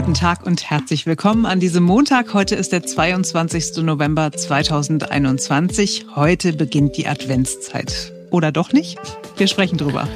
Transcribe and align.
Guten 0.00 0.14
Tag 0.14 0.46
und 0.46 0.70
herzlich 0.70 1.04
willkommen 1.04 1.44
an 1.44 1.60
diesem 1.60 1.84
Montag. 1.84 2.32
Heute 2.32 2.54
ist 2.54 2.72
der 2.72 2.82
22. 2.82 3.82
November 3.82 4.32
2021. 4.32 6.06
Heute 6.16 6.54
beginnt 6.54 6.96
die 6.96 7.06
Adventszeit. 7.06 8.10
Oder 8.30 8.52
doch 8.52 8.72
nicht? 8.72 8.98
Wir 9.36 9.46
sprechen 9.46 9.78
drüber. 9.78 10.08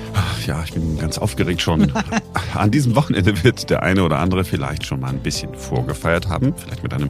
Ja, 0.46 0.62
ich 0.62 0.74
bin 0.74 0.98
ganz 0.98 1.16
aufgeregt 1.16 1.62
schon. 1.62 1.90
An 2.54 2.70
diesem 2.70 2.94
Wochenende 2.94 3.42
wird 3.44 3.70
der 3.70 3.82
eine 3.82 4.04
oder 4.04 4.18
andere 4.18 4.44
vielleicht 4.44 4.84
schon 4.84 5.00
mal 5.00 5.08
ein 5.08 5.20
bisschen 5.20 5.54
vorgefeiert 5.54 6.28
haben. 6.28 6.54
Vielleicht 6.54 6.82
mit 6.82 6.92
einem 6.92 7.08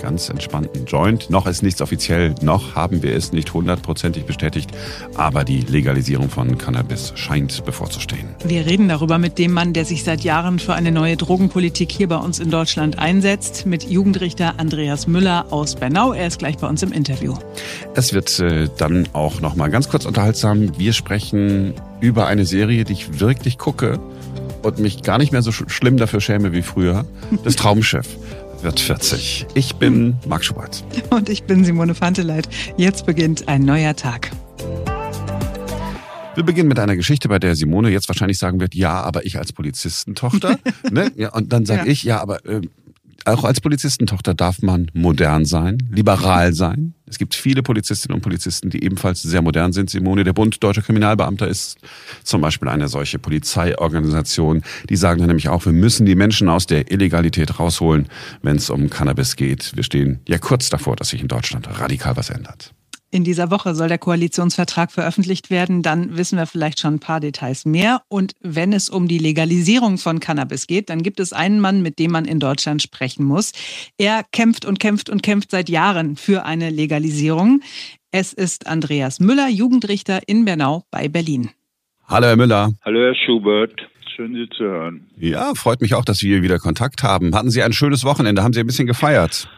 ganz 0.00 0.28
entspannten 0.28 0.86
Joint. 0.86 1.28
Noch 1.28 1.46
ist 1.46 1.64
nichts 1.64 1.82
offiziell, 1.82 2.34
noch 2.42 2.76
haben 2.76 3.02
wir 3.02 3.16
es 3.16 3.32
nicht 3.32 3.52
hundertprozentig 3.52 4.24
bestätigt. 4.24 4.70
Aber 5.16 5.42
die 5.42 5.62
Legalisierung 5.62 6.30
von 6.30 6.58
Cannabis 6.58 7.12
scheint 7.16 7.64
bevorzustehen. 7.64 8.28
Wir 8.44 8.66
reden 8.66 8.88
darüber 8.88 9.18
mit 9.18 9.38
dem 9.38 9.52
Mann, 9.52 9.72
der 9.72 9.84
sich 9.84 10.04
seit 10.04 10.20
Jahren 10.20 10.60
für 10.60 10.74
eine 10.74 10.92
neue 10.92 11.16
Drogenpolitik 11.16 11.90
hier 11.90 12.06
bei 12.06 12.18
uns 12.18 12.38
in 12.38 12.50
Deutschland 12.50 13.00
einsetzt. 13.00 13.66
Mit 13.66 13.90
Jugendrichter 13.90 14.54
Andreas 14.58 15.08
Müller 15.08 15.46
aus 15.50 15.74
Bernau. 15.74 16.12
Er 16.12 16.28
ist 16.28 16.38
gleich 16.38 16.58
bei 16.58 16.68
uns 16.68 16.84
im 16.84 16.92
Interview. 16.92 17.34
Es 17.94 18.12
wird 18.12 18.38
äh, 18.38 18.68
dann 18.78 19.08
auch 19.12 19.40
noch 19.40 19.56
mal 19.56 19.70
ganz 19.70 19.88
kurz 19.88 20.04
unterhaltsam. 20.06 20.45
Wir 20.54 20.92
sprechen 20.92 21.74
über 22.00 22.28
eine 22.28 22.44
Serie, 22.44 22.84
die 22.84 22.92
ich 22.92 23.18
wirklich 23.18 23.58
gucke 23.58 23.98
und 24.62 24.78
mich 24.78 25.02
gar 25.02 25.18
nicht 25.18 25.32
mehr 25.32 25.42
so 25.42 25.50
schlimm 25.50 25.96
dafür 25.96 26.20
schäme 26.20 26.52
wie 26.52 26.62
früher. 26.62 27.04
Das 27.42 27.56
Traumschiff 27.56 28.16
wird 28.62 28.78
40. 28.78 29.46
Ich 29.54 29.74
bin 29.74 30.14
Marc 30.28 30.44
Schubert. 30.44 30.84
Und 31.10 31.28
ich 31.28 31.42
bin 31.44 31.64
Simone 31.64 31.96
Fanteleit. 31.96 32.48
Jetzt 32.76 33.06
beginnt 33.06 33.48
ein 33.48 33.62
neuer 33.62 33.96
Tag. 33.96 34.30
Wir 36.36 36.44
beginnen 36.44 36.68
mit 36.68 36.78
einer 36.78 36.94
Geschichte, 36.94 37.28
bei 37.28 37.40
der 37.40 37.56
Simone 37.56 37.90
jetzt 37.90 38.06
wahrscheinlich 38.08 38.38
sagen 38.38 38.60
wird, 38.60 38.76
ja, 38.76 39.00
aber 39.00 39.26
ich 39.26 39.38
als 39.38 39.52
Polizistentochter. 39.52 40.58
ne? 40.92 41.10
ja, 41.16 41.32
und 41.32 41.52
dann 41.52 41.66
sage 41.66 41.86
ja. 41.86 41.92
ich, 41.92 42.04
ja, 42.04 42.20
aber 42.20 42.46
äh, 42.46 42.60
auch 43.26 43.44
als 43.44 43.60
Polizistentochter 43.60 44.34
darf 44.34 44.62
man 44.62 44.90
modern 44.94 45.44
sein, 45.44 45.78
liberal 45.90 46.52
sein. 46.52 46.94
Es 47.06 47.18
gibt 47.18 47.34
viele 47.34 47.62
Polizistinnen 47.62 48.14
und 48.14 48.22
Polizisten, 48.22 48.70
die 48.70 48.84
ebenfalls 48.84 49.22
sehr 49.22 49.42
modern 49.42 49.72
sind. 49.72 49.90
Simone, 49.90 50.24
der 50.24 50.32
Bund 50.32 50.62
Deutscher 50.62 50.82
Kriminalbeamter 50.82 51.46
ist 51.46 51.78
zum 52.22 52.40
Beispiel 52.40 52.68
eine 52.68 52.88
solche 52.88 53.18
Polizeiorganisation. 53.18 54.62
Die 54.88 54.96
sagen 54.96 55.20
dann 55.20 55.28
nämlich 55.28 55.48
auch, 55.48 55.64
wir 55.64 55.72
müssen 55.72 56.06
die 56.06 56.14
Menschen 56.14 56.48
aus 56.48 56.66
der 56.66 56.90
Illegalität 56.90 57.58
rausholen, 57.58 58.08
wenn 58.42 58.56
es 58.56 58.70
um 58.70 58.90
Cannabis 58.90 59.36
geht. 59.36 59.74
Wir 59.74 59.82
stehen 59.82 60.20
ja 60.28 60.38
kurz 60.38 60.68
davor, 60.68 60.96
dass 60.96 61.08
sich 61.08 61.20
in 61.20 61.28
Deutschland 61.28 61.68
radikal 61.80 62.16
was 62.16 62.30
ändert. 62.30 62.75
In 63.16 63.24
dieser 63.24 63.50
Woche 63.50 63.74
soll 63.74 63.88
der 63.88 63.96
Koalitionsvertrag 63.96 64.92
veröffentlicht 64.92 65.48
werden. 65.48 65.80
Dann 65.80 66.18
wissen 66.18 66.36
wir 66.36 66.44
vielleicht 66.44 66.80
schon 66.80 66.96
ein 66.96 67.00
paar 67.00 67.18
Details 67.18 67.64
mehr. 67.64 68.02
Und 68.08 68.34
wenn 68.42 68.74
es 68.74 68.90
um 68.90 69.08
die 69.08 69.16
Legalisierung 69.16 69.96
von 69.96 70.20
Cannabis 70.20 70.66
geht, 70.66 70.90
dann 70.90 71.02
gibt 71.02 71.18
es 71.18 71.32
einen 71.32 71.58
Mann, 71.58 71.80
mit 71.80 71.98
dem 71.98 72.10
man 72.10 72.26
in 72.26 72.40
Deutschland 72.40 72.82
sprechen 72.82 73.24
muss. 73.24 73.52
Er 73.96 74.22
kämpft 74.32 74.66
und 74.66 74.80
kämpft 74.80 75.08
und 75.08 75.22
kämpft 75.22 75.50
seit 75.50 75.70
Jahren 75.70 76.16
für 76.16 76.44
eine 76.44 76.68
Legalisierung. 76.68 77.62
Es 78.10 78.34
ist 78.34 78.66
Andreas 78.66 79.18
Müller, 79.18 79.48
Jugendrichter 79.48 80.20
in 80.26 80.44
Bernau 80.44 80.82
bei 80.90 81.08
Berlin. 81.08 81.48
Hallo, 82.08 82.26
Herr 82.26 82.36
Müller. 82.36 82.74
Hallo, 82.84 83.00
Herr 83.00 83.14
Schubert. 83.14 83.80
Schön, 84.14 84.34
Sie 84.34 84.46
zu 84.54 84.64
hören. 84.64 85.06
Ja, 85.16 85.54
freut 85.54 85.80
mich 85.80 85.94
auch, 85.94 86.04
dass 86.04 86.20
wir 86.20 86.42
wieder 86.42 86.58
Kontakt 86.58 87.02
haben. 87.02 87.34
Hatten 87.34 87.48
Sie 87.48 87.62
ein 87.62 87.72
schönes 87.72 88.04
Wochenende? 88.04 88.42
Haben 88.42 88.52
Sie 88.52 88.60
ein 88.60 88.66
bisschen 88.66 88.86
gefeiert? 88.86 89.48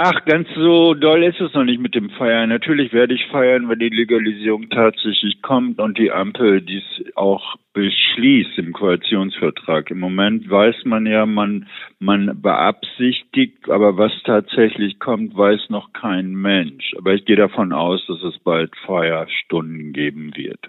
Ach, 0.00 0.24
ganz 0.26 0.46
so 0.54 0.94
doll 0.94 1.24
ist 1.24 1.40
es 1.40 1.52
noch 1.54 1.64
nicht 1.64 1.80
mit 1.80 1.96
dem 1.96 2.08
Feiern. 2.10 2.50
Natürlich 2.50 2.92
werde 2.92 3.14
ich 3.14 3.26
feiern, 3.32 3.68
wenn 3.68 3.80
die 3.80 3.88
Legalisierung 3.88 4.70
tatsächlich 4.70 5.42
kommt 5.42 5.80
und 5.80 5.98
die 5.98 6.12
Ampel 6.12 6.62
dies 6.62 6.84
auch 7.16 7.56
beschließt 7.72 8.58
im 8.58 8.72
Koalitionsvertrag. 8.72 9.90
Im 9.90 9.98
Moment 9.98 10.48
weiß 10.48 10.76
man 10.84 11.04
ja, 11.04 11.26
man, 11.26 11.66
man 11.98 12.40
beabsichtigt, 12.40 13.68
aber 13.68 13.96
was 13.96 14.12
tatsächlich 14.24 15.00
kommt, 15.00 15.36
weiß 15.36 15.62
noch 15.68 15.92
kein 15.92 16.32
Mensch. 16.32 16.94
Aber 16.96 17.14
ich 17.14 17.24
gehe 17.24 17.34
davon 17.34 17.72
aus, 17.72 18.00
dass 18.06 18.22
es 18.22 18.38
bald 18.44 18.70
Feierstunden 18.86 19.92
geben 19.92 20.30
wird. 20.36 20.60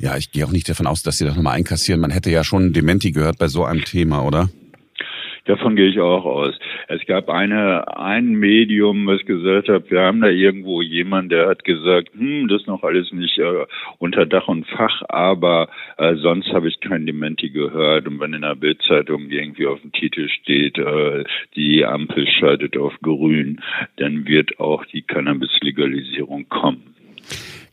Ja, 0.00 0.16
ich 0.16 0.32
gehe 0.32 0.44
auch 0.44 0.50
nicht 0.50 0.68
davon 0.68 0.88
aus, 0.88 1.04
dass 1.04 1.18
Sie 1.18 1.24
das 1.24 1.36
nochmal 1.36 1.54
einkassieren. 1.54 2.00
Man 2.00 2.10
hätte 2.10 2.32
ja 2.32 2.42
schon 2.42 2.72
Dementi 2.72 3.12
gehört 3.12 3.38
bei 3.38 3.46
so 3.46 3.64
einem 3.64 3.84
Thema, 3.84 4.24
oder? 4.24 4.48
Davon 5.48 5.76
gehe 5.76 5.88
ich 5.88 5.98
auch 5.98 6.26
aus. 6.26 6.54
Es 6.88 7.06
gab 7.06 7.30
eine, 7.30 7.96
ein 7.96 8.34
Medium, 8.34 9.06
was 9.06 9.24
gesagt 9.24 9.70
hat, 9.70 9.90
wir 9.90 10.02
haben 10.02 10.20
da 10.20 10.28
irgendwo 10.28 10.82
jemand, 10.82 11.32
der 11.32 11.48
hat 11.48 11.64
gesagt, 11.64 12.10
hm, 12.12 12.48
das 12.48 12.60
ist 12.60 12.66
noch 12.66 12.82
alles 12.82 13.10
nicht 13.12 13.38
äh, 13.38 13.64
unter 13.96 14.26
Dach 14.26 14.46
und 14.48 14.66
Fach, 14.66 15.00
aber 15.08 15.70
äh, 15.96 16.16
sonst 16.16 16.52
habe 16.52 16.68
ich 16.68 16.80
kein 16.80 17.06
Dementi 17.06 17.48
gehört. 17.48 18.06
Und 18.06 18.20
wenn 18.20 18.34
in 18.34 18.42
der 18.42 18.56
Bildzeitung 18.56 19.30
irgendwie 19.30 19.66
auf 19.66 19.80
dem 19.80 19.92
Titel 19.92 20.28
steht, 20.28 20.76
äh, 20.76 21.24
die 21.56 21.82
Ampel 21.82 22.26
schaltet 22.28 22.76
auf 22.76 22.92
grün, 23.00 23.62
dann 23.96 24.26
wird 24.26 24.60
auch 24.60 24.84
die 24.84 25.00
Cannabis-Legalisierung 25.00 26.50
kommen. 26.50 26.94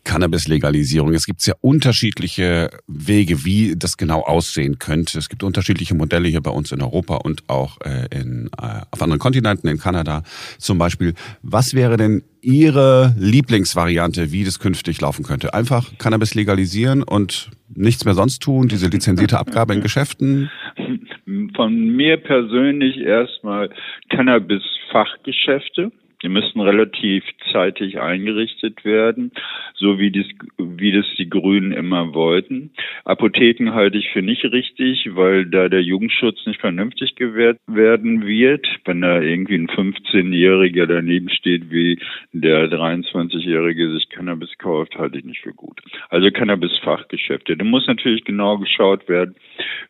Cannabis-Legalisierung. 0.05 1.13
Es 1.13 1.25
gibt 1.25 1.41
sehr 1.41 1.57
unterschiedliche 1.61 2.69
Wege, 2.87 3.43
wie 3.43 3.75
das 3.75 3.97
genau 3.97 4.21
aussehen 4.21 4.79
könnte. 4.79 5.17
Es 5.17 5.27
gibt 5.27 5.43
unterschiedliche 5.43 5.95
Modelle 5.95 6.29
hier 6.29 6.41
bei 6.41 6.51
uns 6.51 6.71
in 6.71 6.81
Europa 6.81 7.15
und 7.17 7.43
auch 7.49 7.81
äh, 7.81 8.07
in, 8.17 8.49
äh, 8.61 8.81
auf 8.91 9.01
anderen 9.01 9.19
Kontinenten, 9.19 9.67
in 9.67 9.77
Kanada 9.77 10.23
zum 10.57 10.77
Beispiel. 10.77 11.13
Was 11.41 11.73
wäre 11.73 11.97
denn 11.97 12.23
Ihre 12.41 13.15
Lieblingsvariante, 13.17 14.31
wie 14.31 14.43
das 14.43 14.59
künftig 14.59 15.01
laufen 15.01 15.25
könnte? 15.25 15.53
Einfach 15.53 15.97
Cannabis 15.97 16.35
legalisieren 16.35 17.01
und 17.03 17.49
nichts 17.73 18.05
mehr 18.05 18.13
sonst 18.13 18.41
tun, 18.43 18.67
diese 18.67 18.87
lizenzierte 18.87 19.39
Abgabe 19.39 19.73
in 19.73 19.81
Geschäften? 19.81 20.49
Von 21.55 21.95
mir 21.95 22.17
persönlich 22.17 22.97
erstmal 22.97 23.71
Cannabis-Fachgeschäfte 24.09 25.91
die 26.23 26.29
müssten 26.29 26.61
relativ 26.61 27.23
zeitig 27.51 27.99
eingerichtet 27.99 28.83
werden, 28.85 29.31
so 29.75 29.99
wie, 29.99 30.11
dies, 30.11 30.27
wie 30.57 30.91
das 30.91 31.05
die 31.17 31.29
Grünen 31.29 31.71
immer 31.71 32.13
wollten. 32.13 32.71
Apotheken 33.03 33.73
halte 33.73 33.97
ich 33.97 34.09
für 34.09 34.21
nicht 34.21 34.43
richtig, 34.45 35.09
weil 35.15 35.45
da 35.45 35.69
der 35.69 35.81
Jugendschutz 35.81 36.45
nicht 36.45 36.59
vernünftig 36.59 37.15
gewährt 37.15 37.59
werden 37.67 38.25
wird. 38.25 38.67
Wenn 38.85 39.01
da 39.01 39.21
irgendwie 39.21 39.55
ein 39.55 39.67
15-Jähriger 39.67 40.85
daneben 40.85 41.29
steht, 41.29 41.71
wie 41.71 41.99
der 42.33 42.69
23-Jährige 42.69 43.91
sich 43.91 44.09
Cannabis 44.09 44.57
kauft, 44.57 44.95
halte 44.95 45.19
ich 45.19 45.25
nicht 45.25 45.41
für 45.41 45.53
gut. 45.53 45.81
Also 46.09 46.29
Cannabis-Fachgeschäfte. 46.31 47.57
Da 47.57 47.65
muss 47.65 47.87
natürlich 47.87 48.23
genau 48.23 48.57
geschaut 48.57 49.07
werden, 49.07 49.35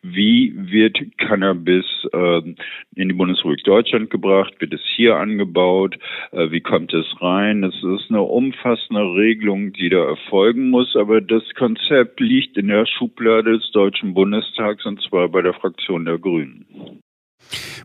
wie 0.02 0.52
wird 0.54 0.98
Cannabis 1.18 1.86
äh, 2.12 2.38
in 2.94 3.08
die 3.08 3.14
Bundesrepublik 3.14 3.64
Deutschland 3.64 4.10
gebracht, 4.10 4.54
wird 4.60 4.72
es 4.72 4.80
hier 4.94 5.16
angebaut, 5.16 5.96
wie 6.32 6.60
kommt 6.60 6.92
es 6.92 7.06
rein. 7.20 7.64
Es 7.64 7.74
ist 7.74 8.10
eine 8.10 8.22
umfassende 8.22 9.02
Regelung, 9.14 9.72
die 9.72 9.88
da 9.88 10.04
erfolgen 10.04 10.70
muss, 10.70 10.96
aber 10.96 11.20
das 11.20 11.42
Konzept 11.56 12.20
liegt 12.20 12.56
in 12.56 12.68
der 12.68 12.86
Schublade 12.86 13.58
des 13.58 13.70
Deutschen 13.72 14.14
Bundestags 14.14 14.84
und 14.84 15.00
zwar 15.02 15.28
bei 15.28 15.42
der 15.42 15.54
Fraktion 15.54 16.04
der 16.04 16.18
Grünen. 16.18 16.66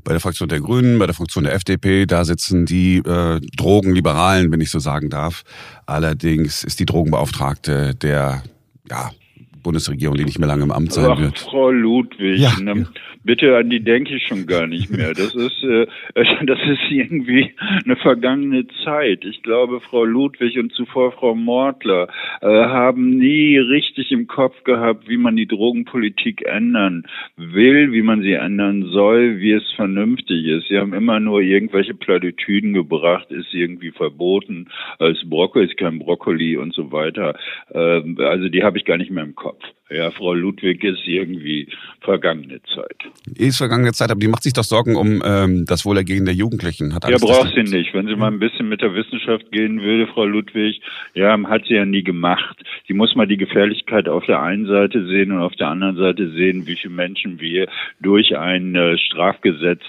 Bei 0.03 0.13
der 0.13 0.19
Fraktion 0.19 0.49
der 0.49 0.59
Grünen, 0.59 0.97
bei 0.97 1.05
der 1.05 1.13
Fraktion 1.13 1.43
der 1.43 1.53
FDP, 1.53 2.05
da 2.05 2.25
sitzen 2.25 2.65
die 2.65 2.97
äh, 2.97 3.39
Drogenliberalen, 3.55 4.51
wenn 4.51 4.61
ich 4.61 4.71
so 4.71 4.79
sagen 4.79 5.09
darf. 5.09 5.43
Allerdings 5.85 6.63
ist 6.63 6.79
die 6.79 6.85
Drogenbeauftragte 6.85 7.93
der 7.95 8.43
ja, 8.89 9.11
Bundesregierung, 9.61 10.17
die 10.17 10.25
nicht 10.25 10.39
mehr 10.39 10.47
lange 10.47 10.63
im 10.63 10.71
Amt 10.71 10.93
sein 10.93 11.11
Ach, 11.11 11.19
wird. 11.19 11.39
Frau 11.39 11.71
Ludwig, 11.71 12.39
ja, 12.39 12.51
ne? 12.59 12.81
ja. 12.81 12.87
bitte 13.23 13.55
an 13.57 13.69
die 13.69 13.83
denke 13.83 14.15
ich 14.15 14.27
schon 14.27 14.47
gar 14.47 14.67
nicht 14.67 14.89
mehr. 14.89 15.13
Das 15.13 15.35
ist, 15.35 15.63
äh, 15.63 15.87
das 16.45 16.59
ist 16.67 16.89
irgendwie 16.89 17.51
eine 17.83 17.95
vergangene 17.95 18.65
Zeit. 18.83 19.23
Ich 19.25 19.43
glaube, 19.43 19.79
Frau 19.81 20.05
Ludwig 20.05 20.57
und 20.57 20.73
zuvor 20.73 21.11
Frau 21.11 21.35
Mortler 21.35 22.07
äh, 22.41 22.47
haben 22.47 23.17
nie 23.17 23.57
richtig 23.57 24.11
im 24.11 24.27
Kopf 24.27 24.63
gehabt, 24.63 25.07
wie 25.07 25.17
man 25.17 25.35
die 25.35 25.47
Drogenpolitik 25.47 26.45
ändern 26.45 27.03
will, 27.37 27.91
wie 27.91 28.01
man 28.01 28.21
sie 28.21 28.33
ändern 28.33 28.83
soll, 28.91 29.39
wie 29.39 29.53
es 29.53 29.71
vernünftig 29.75 30.45
ist. 30.45 30.67
Sie 30.67 30.77
haben 30.77 30.93
immer 30.93 31.19
nur 31.19 31.41
irgendwelche 31.41 31.93
Plattitüden 31.93 32.73
gebracht, 32.73 33.31
ist 33.31 33.53
irgendwie 33.53 33.91
verboten, 33.91 34.67
als 34.99 35.19
Brokkoli 35.25 35.65
ist 35.65 35.77
kein 35.77 35.99
Brokkoli 35.99 36.57
und 36.57 36.73
so 36.73 36.91
weiter. 36.91 37.35
Äh, 37.73 38.01
also 38.23 38.49
die 38.49 38.63
habe 38.63 38.77
ich 38.77 38.85
gar 38.85 38.97
nicht 38.97 39.11
mehr 39.11 39.23
im 39.23 39.35
Kopf. 39.35 39.50
Kopf. 39.51 39.63
Ja, 39.89 40.09
Frau 40.11 40.33
Ludwig 40.33 40.81
ist 40.85 41.05
irgendwie 41.05 41.67
vergangene 41.99 42.61
Zeit. 42.73 42.95
Ist 43.35 43.57
vergangene 43.57 43.91
Zeit, 43.91 44.09
aber 44.09 44.21
die 44.21 44.29
macht 44.29 44.43
sich 44.43 44.53
doch 44.53 44.63
Sorgen 44.63 44.95
um 44.95 45.21
ähm, 45.25 45.65
das 45.65 45.83
Wohlergehen 45.85 46.23
der 46.23 46.33
Jugendlichen. 46.33 46.95
Hat 46.95 47.09
ja, 47.09 47.17
braucht 47.17 47.53
sie 47.53 47.63
nicht. 47.63 47.93
Wenn 47.93 48.07
sie 48.07 48.15
mal 48.15 48.31
ein 48.31 48.39
bisschen 48.39 48.69
mit 48.69 48.81
der 48.81 48.93
Wissenschaft 48.93 49.51
gehen 49.51 49.81
würde, 49.81 50.07
Frau 50.07 50.23
Ludwig, 50.23 50.81
ja, 51.13 51.37
hat 51.49 51.65
sie 51.67 51.73
ja 51.73 51.83
nie 51.83 52.03
gemacht. 52.03 52.57
Sie 52.87 52.93
muss 52.93 53.15
mal 53.15 53.27
die 53.27 53.35
Gefährlichkeit 53.35 54.07
auf 54.07 54.25
der 54.25 54.41
einen 54.41 54.65
Seite 54.65 55.05
sehen 55.07 55.33
und 55.33 55.39
auf 55.39 55.55
der 55.55 55.67
anderen 55.67 55.97
Seite 55.97 56.31
sehen, 56.31 56.67
wie 56.67 56.77
viele 56.77 56.93
Menschen 56.93 57.41
wir 57.41 57.67
durch 57.99 58.37
ein 58.37 58.75
äh, 58.75 58.97
Strafgesetz, 58.97 59.81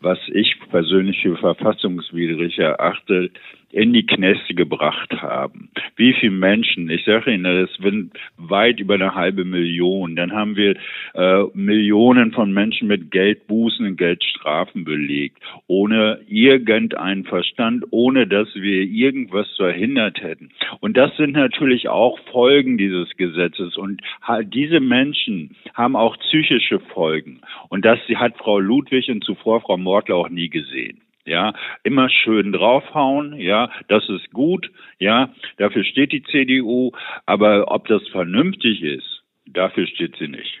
was 0.00 0.18
ich 0.34 0.54
persönlich 0.70 1.22
für 1.22 1.36
verfassungswidrig 1.36 2.58
erachte, 2.58 3.30
in 3.70 3.92
die 3.92 4.06
Kneste 4.06 4.54
gebracht 4.54 5.12
haben. 5.20 5.70
Wie 5.96 6.12
viele 6.12 6.32
Menschen, 6.32 6.88
ich 6.88 7.04
sage 7.04 7.32
Ihnen, 7.32 7.44
das 7.44 7.70
sind 7.82 8.12
weit 8.36 8.80
über 8.80 8.94
eine 8.94 9.14
halbe 9.14 9.44
Million. 9.44 10.16
Dann 10.16 10.32
haben 10.32 10.56
wir 10.56 10.76
äh, 11.14 11.44
Millionen 11.54 12.32
von 12.32 12.52
Menschen 12.52 12.88
mit 12.88 13.10
Geldbußen 13.10 13.84
und 13.84 13.96
Geldstrafen 13.96 14.84
belegt, 14.84 15.38
ohne 15.66 16.20
irgendeinen 16.28 17.24
Verstand, 17.24 17.84
ohne 17.90 18.26
dass 18.26 18.54
wir 18.54 18.82
irgendwas 18.82 19.48
verhindert 19.56 20.22
hätten. 20.22 20.50
Und 20.80 20.96
das 20.96 21.16
sind 21.16 21.32
natürlich 21.32 21.88
auch 21.88 22.18
Folgen 22.30 22.78
dieses 22.78 23.16
Gesetzes. 23.16 23.76
Und 23.76 24.00
diese 24.44 24.80
Menschen 24.80 25.56
haben 25.74 25.96
auch 25.96 26.16
psychische 26.18 26.80
Folgen. 26.80 27.40
Und 27.68 27.84
das 27.84 27.98
hat 28.14 28.36
Frau 28.38 28.58
Ludwig 28.58 29.08
und 29.10 29.24
zuvor 29.24 29.60
Frau 29.60 29.76
Mortler 29.76 30.16
auch 30.16 30.28
nie 30.28 30.48
gesehen 30.48 31.00
ja, 31.26 31.52
immer 31.82 32.08
schön 32.08 32.52
draufhauen, 32.52 33.38
ja, 33.38 33.70
das 33.88 34.08
ist 34.08 34.30
gut, 34.32 34.70
ja, 34.98 35.30
dafür 35.58 35.84
steht 35.84 36.12
die 36.12 36.22
CDU, 36.22 36.92
aber 37.26 37.70
ob 37.70 37.86
das 37.88 38.06
vernünftig 38.08 38.82
ist, 38.82 39.22
dafür 39.46 39.86
steht 39.86 40.16
sie 40.18 40.28
nicht. 40.28 40.60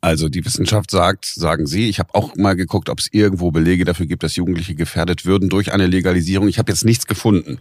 Also 0.00 0.28
die 0.28 0.44
Wissenschaft 0.44 0.92
sagt, 0.92 1.24
sagen 1.24 1.66
Sie, 1.66 1.88
ich 1.88 1.98
habe 1.98 2.14
auch 2.14 2.36
mal 2.36 2.54
geguckt, 2.54 2.88
ob 2.88 3.00
es 3.00 3.12
irgendwo 3.12 3.50
Belege 3.50 3.84
dafür 3.84 4.06
gibt, 4.06 4.22
dass 4.22 4.36
Jugendliche 4.36 4.76
gefährdet 4.76 5.26
würden 5.26 5.48
durch 5.48 5.72
eine 5.72 5.86
Legalisierung. 5.86 6.46
Ich 6.46 6.58
habe 6.58 6.70
jetzt 6.70 6.84
nichts 6.84 7.06
gefunden. 7.06 7.58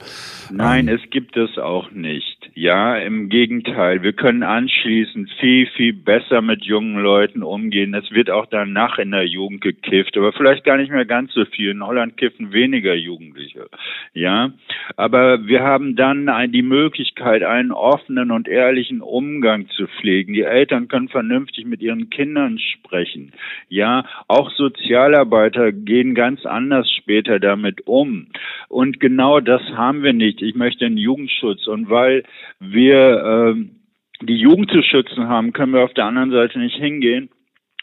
Nein, 0.52 0.88
ähm. 0.88 0.96
es 0.96 1.10
gibt 1.10 1.36
es 1.36 1.58
auch 1.58 1.90
nicht. 1.92 2.37
Ja, 2.59 2.95
im 2.95 3.30
Gegenteil. 3.30 4.01
Wir 4.01 4.13
können 4.13 4.42
anschließend 4.42 5.30
viel, 5.39 5.68
viel 5.75 5.94
besser 5.94 6.42
mit 6.42 6.65
jungen 6.65 6.98
Leuten 6.98 7.44
umgehen. 7.44 7.94
Es 7.94 8.09
wird 8.09 8.31
auch 8.31 8.48
danach 8.48 8.98
in 8.98 9.12
der 9.12 9.27
Jugend 9.27 9.62
gekifft, 9.62 10.18
aber 10.18 10.33
vielleicht 10.33 10.63
gar 10.63 10.77
nicht 10.77 10.92
mehr 10.92 11.06
ganz 11.06 11.31
so 11.33 11.45
viel. 11.45 11.69
In 11.69 11.86
Holland 11.86 12.18
kiffen 12.18 12.54
weniger 12.54 12.95
Jugendliche. 12.95 13.68
Ja, 14.15 14.54
aber 14.95 15.45
wir 15.45 15.62
haben 15.62 15.95
dann 15.95 16.27
die 16.51 16.63
Möglichkeit, 16.63 17.44
einen 17.44 17.71
offenen 17.71 18.31
und 18.31 18.48
ehrlichen 18.48 19.01
Umgang 19.01 19.69
zu 19.69 19.86
pflegen. 19.86 20.33
Die 20.33 20.42
Eltern 20.42 20.88
können 20.88 21.09
vernünftig 21.09 21.65
mit 21.65 21.83
ihren 21.83 22.09
Kindern 22.09 22.57
sprechen. 22.57 23.33
Ja, 23.69 24.04
auch 24.27 24.50
Sozialarbeiter 24.50 25.71
gehen 25.71 26.15
ganz 26.15 26.44
anders 26.48 26.89
später 26.92 27.39
damit 27.39 27.86
um. 27.86 28.30
Und 28.68 29.00
genau 29.00 29.42
das 29.42 29.62
haben 29.75 30.01
wir 30.01 30.13
nicht. 30.13 30.42
Ich 30.42 30.56
möchte 30.56 30.88
einen 30.88 30.98
Jugendschutz. 30.98 31.68
Und 31.68 31.92
weil 31.92 32.24
wir 32.59 33.55
äh, 33.55 34.25
die 34.25 34.38
Jugend 34.38 34.71
zu 34.71 34.81
schützen 34.81 35.27
haben, 35.27 35.53
können 35.53 35.73
wir 35.73 35.83
auf 35.83 35.94
der 35.94 36.05
anderen 36.05 36.31
Seite 36.31 36.59
nicht 36.59 36.75
hingehen 36.75 37.29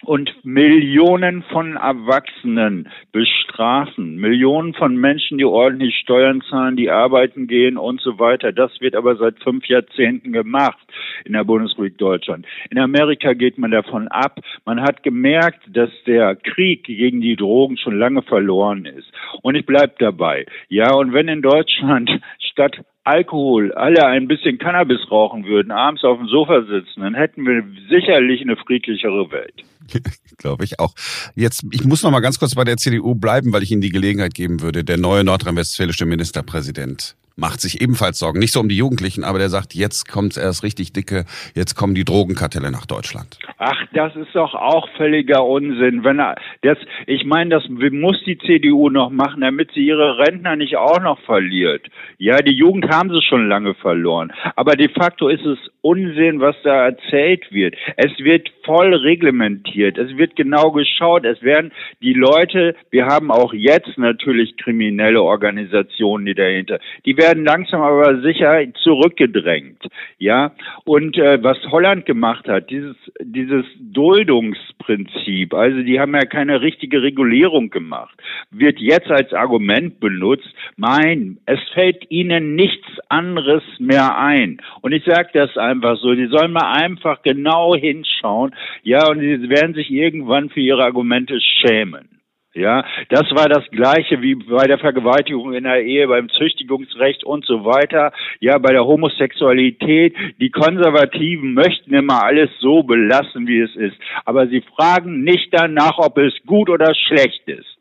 und 0.05 0.44
Millionen 0.44 1.43
von 1.44 1.76
Erwachsenen 1.76 2.88
bestrafen, 3.12 4.16
Millionen 4.16 4.75
von 4.75 4.96
Menschen, 4.96 5.38
die 5.38 5.44
ordentlich 5.44 5.96
Steuern 5.96 6.43
zahlen, 6.43 6.76
die 6.76 6.90
arbeiten 6.90 7.46
gehen 7.46 7.76
und 7.76 8.00
so 8.00 8.19
weiter. 8.19 8.52
Das 8.52 8.81
wird 8.81 8.94
aber 8.94 9.16
seit 9.16 9.43
fünf 9.43 9.66
Jahrzehnten 9.66 10.32
gemacht 10.32 10.78
in 11.25 11.32
der 11.32 11.44
Bundesrepublik 11.44 11.99
Deutschland. 11.99 12.46
In 12.70 12.78
Amerika 12.78 13.32
geht 13.32 13.58
man 13.58 13.70
davon 13.70 14.08
ab. 14.08 14.40
Man 14.64 14.82
hat 14.82 15.02
gemerkt, 15.02 15.62
dass 15.69 15.90
der 16.06 16.37
Krieg 16.37 16.84
gegen 16.84 17.20
die 17.20 17.37
Drogen 17.37 17.76
schon 17.76 17.99
lange 17.99 18.22
verloren 18.22 18.84
ist. 18.84 19.11
Und 19.43 19.55
ich 19.55 19.66
bleib 19.66 19.99
dabei. 19.99 20.46
Ja, 20.69 20.93
und 20.94 21.12
wenn 21.12 21.28
in 21.28 21.43
Deutschland 21.43 22.11
statt 22.38 22.84
Alkohol 23.05 23.73
alle 23.73 24.06
ein 24.06 24.29
bisschen 24.29 24.59
Cannabis 24.59 25.11
rauchen 25.11 25.45
würden, 25.45 25.71
abends 25.71 26.05
auf 26.05 26.19
dem 26.19 26.27
Sofa 26.29 26.62
sitzen, 26.62 27.03
dann 27.03 27.15
hätten 27.15 27.47
wir 27.47 27.62
sicherlich 27.91 28.41
eine 28.41 28.56
friedlichere 28.56 29.31
Welt. 29.31 29.62
Glaube 30.39 30.65
ich 30.65 30.81
auch. 30.81 30.95
Jetzt, 31.35 31.65
ich 31.71 31.85
muss 31.85 32.03
noch 32.03 32.11
mal 32.11 32.21
ganz 32.21 32.39
kurz 32.39 32.55
bei 32.55 32.65
der 32.65 32.77
CDU 32.77 33.15
bleiben, 33.15 33.53
weil 33.53 33.63
ich 33.63 33.71
Ihnen 33.71 33.81
die 33.81 33.91
Gelegenheit 33.91 34.35
geben 34.35 34.61
würde. 34.61 34.85
Der 34.85 34.99
neue 34.99 35.25
nordrhein-westfälische 35.25 36.07
Ministerpräsident 36.07 37.17
macht 37.37 37.61
sich 37.61 37.81
ebenfalls 37.81 38.19
Sorgen. 38.19 38.39
Nicht 38.39 38.53
so 38.53 38.61
um 38.61 38.69
die 38.69 38.77
Jugendlichen, 38.77 39.25
aber 39.25 39.39
der 39.39 39.49
sagt, 39.49 39.75
jetzt 39.75 40.11
kommt 40.11 40.37
erst 40.37 40.63
richtig 40.63 40.93
dicke, 40.93 41.25
jetzt 41.55 41.75
kommen 41.75 41.95
die 41.95 42.05
Drogenkartelle 42.05 42.71
nach 42.71 42.87
Deutschland. 42.87 43.39
Ach, 43.59 43.85
das 43.93 44.15
ist 44.17 44.35
doch 44.35 44.55
auch 44.55 44.89
völliger 44.97 45.45
Unsinn. 45.45 46.05
Wenn 46.05 46.21
er, 46.21 46.37
das, 46.63 46.79
ich 47.07 47.25
meine, 47.25 47.51
das 47.51 47.65
muss 47.69 48.23
die 48.25 48.39
CDU 48.39 48.91
noch 48.91 49.11
machen, 49.11 49.41
damit 49.41 49.73
sie 49.73 49.87
ihre 49.87 50.19
Rentner 50.19 50.57
nicht 50.57 50.77
auch 50.77 51.01
noch 51.01 51.19
verliert. 51.21 51.87
Ja, 52.19 52.39
die 52.39 52.53
Jugend 52.53 52.89
haben 52.89 53.11
sie 53.11 53.23
schon 53.23 53.49
lange 53.49 53.75
verloren. 53.75 54.33
Aber 54.57 54.77
de 54.77 54.89
facto 54.89 55.29
ist 55.29 55.45
es 55.45 55.59
Unsinn, 55.81 56.41
was 56.41 56.57
da 56.63 56.87
erzählt 56.87 57.51
wird. 57.51 57.75
Es 57.97 58.13
wird 58.19 58.49
voll 58.65 58.95
reglementiert. 58.95 59.74
Es 59.82 60.17
wird 60.17 60.37
genau 60.37 60.71
geschaut. 60.71 61.25
Es 61.25 61.43
werden 61.43 61.73
die 62.00 62.15
Leute, 62.15 62.76
wir 62.91 63.06
haben 63.06 63.31
auch 63.31 63.53
jetzt 63.53 63.99
natürlich 63.99 64.56
kriminelle 64.56 65.23
Organisationen, 65.23 66.26
die 66.26 66.35
dahinter, 66.35 66.79
die 67.05 67.17
werden 67.17 67.44
langsam 67.44 67.81
aber 67.82 68.21
sicher 68.21 68.62
zurückgedrängt. 68.82 69.82
Ja, 70.19 70.53
und 70.85 71.17
äh, 71.19 71.43
was 71.43 71.59
Holland 71.71 72.06
gemacht 72.06 72.49
hat, 72.49 72.71
dieses, 72.71 72.97
dieses 73.21 73.65
Duldungsprinzip, 73.79 75.55
also 75.55 75.82
die 75.82 75.99
haben 75.99 76.15
ja 76.15 76.25
keine 76.25 76.61
richtige 76.61 77.03
Regulierung 77.03 77.71
gemacht, 77.71 78.15
wird 78.50 78.79
jetzt 78.79 79.11
als 79.11 79.32
Argument 79.32 80.00
benutzt. 80.00 80.49
Mein, 80.76 81.38
es 81.47 81.61
fällt 81.73 82.11
ihnen 82.11 82.55
nichts 82.55 82.87
anderes 83.09 83.62
mehr 83.79 84.19
ein. 84.19 84.61
Und 84.82 84.93
ich 84.93 85.05
sage 85.05 85.31
das 85.32 85.56
einfach 85.56 85.99
so, 85.99 86.15
die 86.15 86.26
sollen 86.26 86.53
mal 86.53 86.73
einfach 86.73 87.23
genau 87.23 87.75
hinschauen, 87.75 88.55
ja, 88.82 89.09
und 89.09 89.21
sie 89.21 89.49
werden 89.49 89.63
sich 89.72 89.90
irgendwann 89.90 90.50
für 90.50 90.61
ihre 90.61 90.84
Argumente 90.84 91.40
schämen. 91.40 92.14
Ja, 92.55 92.84
das 93.08 93.25
war 93.32 93.49
das 93.49 93.69
Gleiche 93.72 94.22
wie 94.22 94.37
bei 94.37 94.69
der 94.69 94.78
Vergewaltigung 94.78 95.55
in 95.55 95.64
der 95.64 95.82
Ehe, 95.82 96.06
beim 96.06 96.28
Züchtigungsrecht 96.28 97.25
und 97.25 97.44
so 97.44 97.64
weiter. 97.64 98.12
Ja, 98.38 98.58
bei 98.58 98.72
der 98.72 98.84
Homosexualität. 98.84 100.14
Die 100.40 100.50
Konservativen 100.50 101.55
möchten 101.55 101.93
immer 101.94 102.22
alles 102.22 102.50
so 102.61 102.84
belassen, 102.84 103.49
wie 103.49 103.58
es 103.58 103.75
ist. 103.75 103.96
Aber 104.25 104.46
sie 104.46 104.62
fragen 104.76 105.25
nicht 105.25 105.49
danach, 105.50 105.99
ob 105.99 106.16
es 106.19 106.32
gut 106.46 106.70
oder 106.70 106.94
schlecht 106.94 107.49
ist 107.49 107.74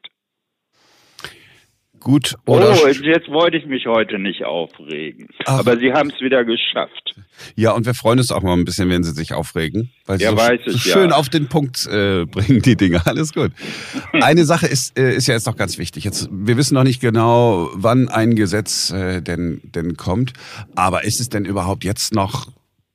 gut 2.03 2.35
oder. 2.45 2.71
Oh, 2.71 2.87
jetzt 2.87 3.29
wollte 3.29 3.57
ich 3.57 3.65
mich 3.65 3.87
heute 3.87 4.19
nicht 4.19 4.43
aufregen. 4.43 5.27
Ach. 5.45 5.59
Aber 5.59 5.77
Sie 5.77 5.93
haben 5.93 6.09
es 6.09 6.21
wieder 6.21 6.43
geschafft. 6.45 7.15
Ja, 7.55 7.71
und 7.71 7.85
wir 7.85 7.93
freuen 7.93 8.19
uns 8.19 8.31
auch 8.31 8.43
mal 8.43 8.53
ein 8.53 8.65
bisschen, 8.65 8.89
wenn 8.89 9.03
Sie 9.03 9.11
sich 9.11 9.33
aufregen. 9.33 9.91
Weil 10.05 10.19
Sie 10.19 10.25
ja, 10.25 10.31
so, 10.31 10.37
weiß 10.37 10.59
so 10.65 10.77
schön 10.77 11.09
ja. 11.09 11.15
auf 11.15 11.29
den 11.29 11.47
Punkt 11.47 11.87
äh, 11.87 12.25
bringen, 12.31 12.61
die 12.61 12.75
Dinge. 12.75 13.01
Alles 13.05 13.33
gut. 13.33 13.51
Eine 14.13 14.45
Sache 14.45 14.67
ist, 14.67 14.97
äh, 14.99 15.15
ist 15.15 15.27
ja 15.27 15.33
jetzt 15.33 15.47
noch 15.47 15.55
ganz 15.57 15.77
wichtig. 15.77 16.03
Jetzt, 16.03 16.29
wir 16.31 16.57
wissen 16.57 16.75
noch 16.75 16.83
nicht 16.83 17.01
genau, 17.01 17.69
wann 17.73 18.09
ein 18.09 18.35
Gesetz 18.35 18.91
äh, 18.91 19.21
denn, 19.21 19.61
denn 19.63 19.97
kommt. 19.97 20.33
Aber 20.75 21.03
ist 21.05 21.19
es 21.19 21.29
denn 21.29 21.45
überhaupt 21.45 21.83
jetzt 21.83 22.13
noch 22.13 22.47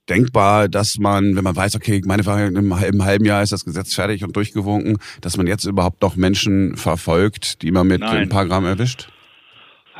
denkbar, 0.08 0.68
dass 0.68 0.98
man, 0.98 1.36
wenn 1.36 1.44
man 1.44 1.56
weiß, 1.56 1.76
okay, 1.76 2.00
meine 2.04 2.22
im, 2.22 2.72
im 2.72 3.04
halben 3.04 3.24
Jahr 3.24 3.42
ist 3.42 3.52
das 3.52 3.64
Gesetz 3.64 3.94
fertig 3.94 4.24
und 4.24 4.36
durchgewunken, 4.36 4.98
dass 5.20 5.36
man 5.36 5.46
jetzt 5.46 5.64
überhaupt 5.64 6.02
noch 6.02 6.16
Menschen 6.16 6.76
verfolgt, 6.76 7.62
die 7.62 7.70
man 7.70 7.86
mit 7.86 8.00
Nein. 8.00 8.16
ein 8.16 8.28
paar 8.28 8.46
Gramm 8.46 8.64
erwischt? 8.64 9.08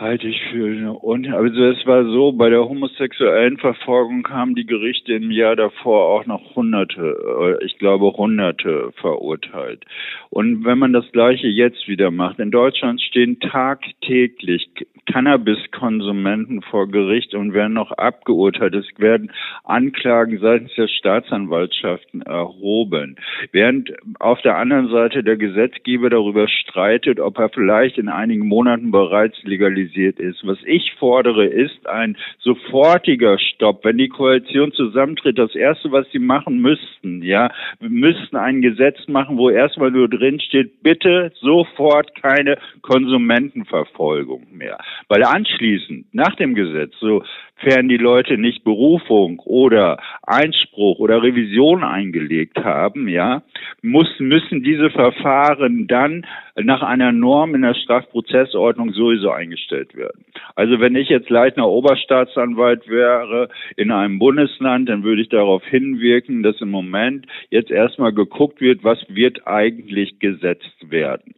Halte 0.01 0.29
ich 0.29 0.41
für 0.51 0.67
eine 0.67 1.03
Un 1.03 1.27
also 1.33 1.65
es 1.65 1.87
war 1.87 2.05
so, 2.05 2.33
bei 2.33 2.49
der 2.51 2.69
homosexuellen 2.69 3.59
Verfolgung 3.59 4.29
haben 4.29 4.55
die 4.55 4.67
Gerichte 4.67 5.15
im 5.15 5.31
Jahr 5.31 5.57
davor 5.57 6.09
auch 6.09 6.27
noch 6.27 6.55
Hunderte, 6.55 7.59
äh, 7.61 7.65
ich 7.65 7.79
glaube 7.79 8.13
Hunderte 8.17 8.93
verurteilt. 9.01 9.85
Und 10.31 10.65
wenn 10.65 10.79
man 10.79 10.93
das 10.93 11.11
Gleiche 11.13 11.49
jetzt 11.49 11.89
wieder 11.89 12.11
macht, 12.11 12.39
in 12.39 12.51
Deutschland 12.51 13.01
stehen 13.01 13.41
tagtäglich 13.41 14.69
Cannabiskonsumenten 15.07 16.61
vor 16.61 16.87
Gericht 16.89 17.35
und 17.35 17.55
werden 17.55 17.73
noch 17.73 17.93
abgeurteilt. 17.93 18.75
Es 18.75 18.87
werden 18.99 19.33
Anklagen 19.65 20.39
seitens 20.39 20.75
der 20.75 20.89
Staatsanwaltschaften 20.89 22.21
erhoben. 22.23 23.17
Während 23.51 23.91
auf 24.21 24.43
der 24.43 24.57
anderen 24.57 24.89
Seite 24.91 25.25
der 25.25 25.39
Gesetzgeber 25.39 26.11
darüber 26.11 26.47
streitet, 26.47 27.21
ob 27.21 27.39
er 27.39 27.49
vielleicht 27.49 27.97
in 27.97 28.11
einigen 28.11 28.47
Monaten 28.47 28.91
bereits 28.91 29.43
legalisiert 29.45 29.88
ist. 29.97 30.47
Was 30.47 30.59
ich 30.65 30.93
fordere, 30.99 31.47
ist 31.47 31.87
ein 31.87 32.17
sofortiger 32.41 33.39
Stopp. 33.39 33.85
Wenn 33.85 33.99
die 33.99 34.09
Koalition 34.09 34.73
zusammentritt, 34.73 35.39
das 35.39 35.55
erste, 35.55 35.93
was 35.93 36.07
sie 36.13 36.19
machen 36.19 36.61
müssten, 36.61 37.23
ja, 37.23 37.51
wir 37.81 37.91
müssten 37.91 38.37
ein 38.37 38.63
Gesetz 38.63 39.07
machen, 39.09 39.39
wo 39.39 39.51
erstmal 39.51 39.91
nur 39.91 40.09
drin 40.09 40.41
steht, 40.41 40.83
bitte 40.83 41.33
sofort 41.41 42.15
keine 42.21 42.59
Konsumentenverfolgung 42.83 44.47
mehr. 44.53 44.79
Weil 45.09 45.25
anschließend, 45.25 46.07
nach 46.13 46.35
dem 46.37 46.55
Gesetz, 46.55 46.95
sofern 47.01 47.89
die 47.89 47.97
Leute 47.97 48.39
nicht 48.39 48.65
Berufung 48.65 49.41
oder 49.41 49.99
Einspruch 50.23 50.99
oder 50.99 51.23
Revision 51.23 51.85
eingelegt 51.85 52.59
haben, 52.59 53.09
ja, 53.09 53.43
muss, 53.83 54.09
müssen 54.19 54.63
diese 54.63 54.91
Verfahren 54.91 55.87
dann 55.87 56.27
nach 56.57 56.83
einer 56.83 57.13
Norm 57.13 57.55
in 57.55 57.63
der 57.63 57.75
Strafprozessordnung 57.75 58.93
sowieso 58.93 59.31
eingestellt 59.31 59.78
werden. 59.95 60.25
Also 60.55 60.81
wenn 60.81 60.97
ich 60.97 61.09
jetzt 61.09 61.31
Leitner 61.31 61.69
Oberstaatsanwalt 61.69 62.89
wäre 62.89 63.49
in 63.77 63.91
einem 63.91 64.19
Bundesland, 64.19 64.89
dann 64.89 65.05
würde 65.05 65.23
ich 65.23 65.29
darauf 65.29 65.65
hinwirken, 65.65 66.43
dass 66.43 66.61
im 66.61 66.71
Moment 66.71 67.27
jetzt 67.51 67.71
erstmal 67.71 68.13
geguckt 68.13 68.61
wird, 68.61 68.85
was 68.85 68.99
wird 69.09 69.47
eigentlich 69.47 70.19
gesetzt 70.19 70.91
werden. 70.91 71.35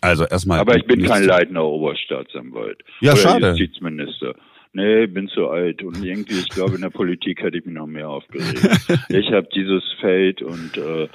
Also 0.00 0.24
erstmal. 0.24 0.60
Aber 0.60 0.76
ich 0.76 0.86
bin 0.86 1.02
kein 1.02 1.24
leitender 1.24 1.64
Oberstaatsanwalt. 1.64 2.82
Ja, 3.00 3.12
oder 3.12 3.20
schade. 3.20 3.48
Justizminister. 3.48 4.34
Nee, 4.72 5.06
bin 5.06 5.28
zu 5.28 5.48
alt 5.48 5.82
und 5.82 6.04
irgendwie, 6.04 6.38
ich 6.38 6.48
glaube, 6.50 6.74
in 6.76 6.82
der 6.82 6.90
Politik 6.90 7.42
hätte 7.42 7.58
ich 7.58 7.64
mich 7.64 7.74
noch 7.74 7.86
mehr 7.86 8.08
aufgeregt. 8.08 8.60
ich 9.08 9.32
habe 9.32 9.48
dieses 9.54 9.82
Feld 10.00 10.42
und 10.42 10.76
äh, 10.76 11.08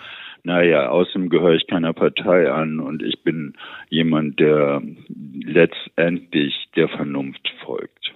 naja, 0.44 0.90
außerdem 0.90 1.30
gehöre 1.30 1.54
ich 1.54 1.68
keiner 1.68 1.94
Partei 1.94 2.52
an 2.52 2.80
und 2.80 3.02
ich 3.02 3.24
bin 3.24 3.54
jemand, 3.90 4.40
der 4.40 4.82
letztendlich 5.46 6.54
der 6.76 6.90
Vernunft 6.90 7.50
folgt. 7.64 8.14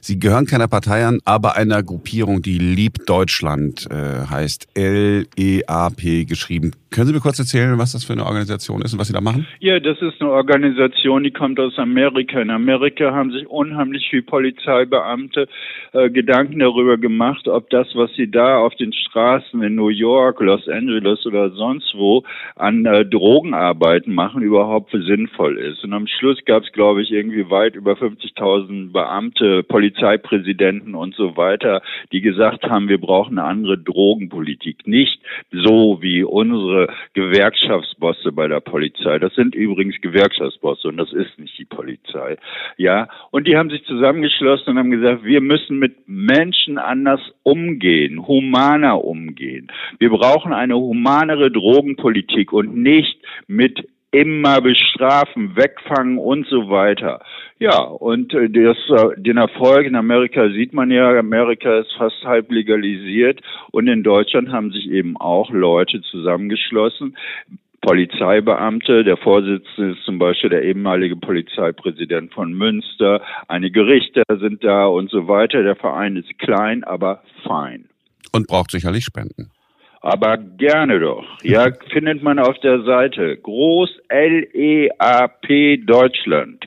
Sie 0.00 0.18
gehören 0.18 0.46
keiner 0.46 0.68
Partei 0.68 1.04
an, 1.04 1.20
aber 1.24 1.56
einer 1.56 1.82
Gruppierung, 1.82 2.42
die 2.42 2.58
liebt 2.58 3.08
Deutschland, 3.08 3.86
äh, 3.90 4.26
heißt 4.28 4.68
LEAP 4.76 6.26
geschrieben. 6.26 6.72
Können 6.90 7.06
Sie 7.06 7.12
mir 7.12 7.20
kurz 7.20 7.38
erzählen, 7.38 7.78
was 7.78 7.92
das 7.92 8.04
für 8.04 8.14
eine 8.14 8.26
Organisation 8.26 8.82
ist 8.82 8.92
und 8.92 8.98
was 8.98 9.06
Sie 9.06 9.12
da 9.12 9.20
machen? 9.20 9.46
Ja, 9.60 9.78
das 9.78 10.02
ist 10.02 10.20
eine 10.20 10.30
Organisation, 10.30 11.22
die 11.22 11.30
kommt 11.30 11.60
aus 11.60 11.78
Amerika. 11.78 12.40
In 12.40 12.50
Amerika 12.50 13.12
haben 13.12 13.30
sich 13.30 13.46
unheimlich 13.46 14.08
viele 14.10 14.22
Polizeibeamte 14.22 15.46
äh, 15.92 16.10
Gedanken 16.10 16.58
darüber 16.58 16.98
gemacht, 16.98 17.46
ob 17.46 17.70
das, 17.70 17.86
was 17.94 18.12
sie 18.14 18.28
da 18.28 18.58
auf 18.58 18.74
den 18.74 18.92
Straßen 18.92 19.62
in 19.62 19.76
New 19.76 19.88
York, 19.88 20.40
Los 20.40 20.66
Angeles 20.68 21.24
oder 21.26 21.50
sonst 21.50 21.94
wo 21.94 22.24
an 22.56 22.84
äh, 22.86 23.04
Drogenarbeiten 23.04 24.12
machen, 24.12 24.42
überhaupt 24.42 24.90
sinnvoll 24.90 25.58
ist. 25.58 25.84
Und 25.84 25.92
am 25.92 26.08
Schluss 26.08 26.38
gab 26.44 26.64
es, 26.64 26.72
glaube 26.72 27.02
ich, 27.02 27.12
irgendwie 27.12 27.48
weit 27.50 27.76
über 27.76 27.92
50.000 27.92 28.92
Beamte, 28.92 29.62
Polizeipräsidenten 29.90 30.94
und 30.94 31.14
so 31.14 31.36
weiter, 31.36 31.82
die 32.12 32.20
gesagt 32.20 32.64
haben, 32.64 32.88
wir 32.88 33.00
brauchen 33.00 33.38
eine 33.38 33.48
andere 33.48 33.78
Drogenpolitik. 33.78 34.86
Nicht 34.86 35.20
so 35.50 35.98
wie 36.00 36.22
unsere 36.22 36.88
Gewerkschaftsbosse 37.14 38.32
bei 38.32 38.48
der 38.48 38.60
Polizei. 38.60 39.18
Das 39.18 39.34
sind 39.34 39.54
übrigens 39.54 40.00
Gewerkschaftsbosse 40.00 40.88
und 40.88 40.96
das 40.96 41.12
ist 41.12 41.38
nicht 41.38 41.58
die 41.58 41.64
Polizei. 41.64 42.36
Ja, 42.76 43.08
und 43.30 43.46
die 43.46 43.56
haben 43.56 43.70
sich 43.70 43.84
zusammengeschlossen 43.84 44.70
und 44.70 44.78
haben 44.78 44.90
gesagt, 44.90 45.24
wir 45.24 45.40
müssen 45.40 45.78
mit 45.78 45.96
Menschen 46.06 46.78
anders 46.78 47.20
umgehen, 47.42 48.26
humaner 48.26 49.04
umgehen. 49.04 49.68
Wir 49.98 50.10
brauchen 50.10 50.52
eine 50.52 50.76
humanere 50.76 51.50
Drogenpolitik 51.50 52.52
und 52.52 52.76
nicht 52.76 53.18
mit 53.46 53.86
immer 54.12 54.60
bestrafen, 54.60 55.56
wegfangen 55.56 56.18
und 56.18 56.46
so 56.48 56.68
weiter. 56.68 57.20
Ja, 57.58 57.78
und 57.80 58.34
äh, 58.34 58.48
das, 58.50 58.76
äh, 58.88 59.20
den 59.20 59.36
Erfolg 59.36 59.86
in 59.86 59.94
Amerika 59.94 60.48
sieht 60.50 60.72
man 60.72 60.90
ja, 60.90 61.16
Amerika 61.18 61.78
ist 61.78 61.92
fast 61.96 62.24
halb 62.24 62.50
legalisiert 62.50 63.40
und 63.70 63.86
in 63.86 64.02
Deutschland 64.02 64.50
haben 64.50 64.72
sich 64.72 64.90
eben 64.90 65.16
auch 65.16 65.50
Leute 65.50 66.00
zusammengeschlossen, 66.02 67.16
Polizeibeamte. 67.80 69.04
Der 69.04 69.16
Vorsitzende 69.16 69.92
ist 69.92 70.04
zum 70.04 70.18
Beispiel 70.18 70.50
der 70.50 70.64
ehemalige 70.64 71.16
Polizeipräsident 71.16 72.32
von 72.34 72.52
Münster. 72.52 73.22
Einige 73.48 73.86
Richter 73.86 74.24
sind 74.38 74.64
da 74.64 74.86
und 74.86 75.10
so 75.10 75.28
weiter. 75.28 75.62
Der 75.62 75.76
Verein 75.76 76.16
ist 76.16 76.38
klein, 76.38 76.84
aber 76.84 77.22
fein. 77.46 77.86
Und 78.32 78.48
braucht 78.48 78.70
sicherlich 78.70 79.04
Spenden. 79.04 79.50
Aber 80.00 80.38
gerne 80.38 80.98
doch. 80.98 81.26
Ja, 81.42 81.70
findet 81.92 82.22
man 82.22 82.38
auf 82.38 82.58
der 82.60 82.82
Seite. 82.82 83.36
Groß 83.36 83.90
L-E-A-P 84.08 85.78
Deutschland. 85.78 86.64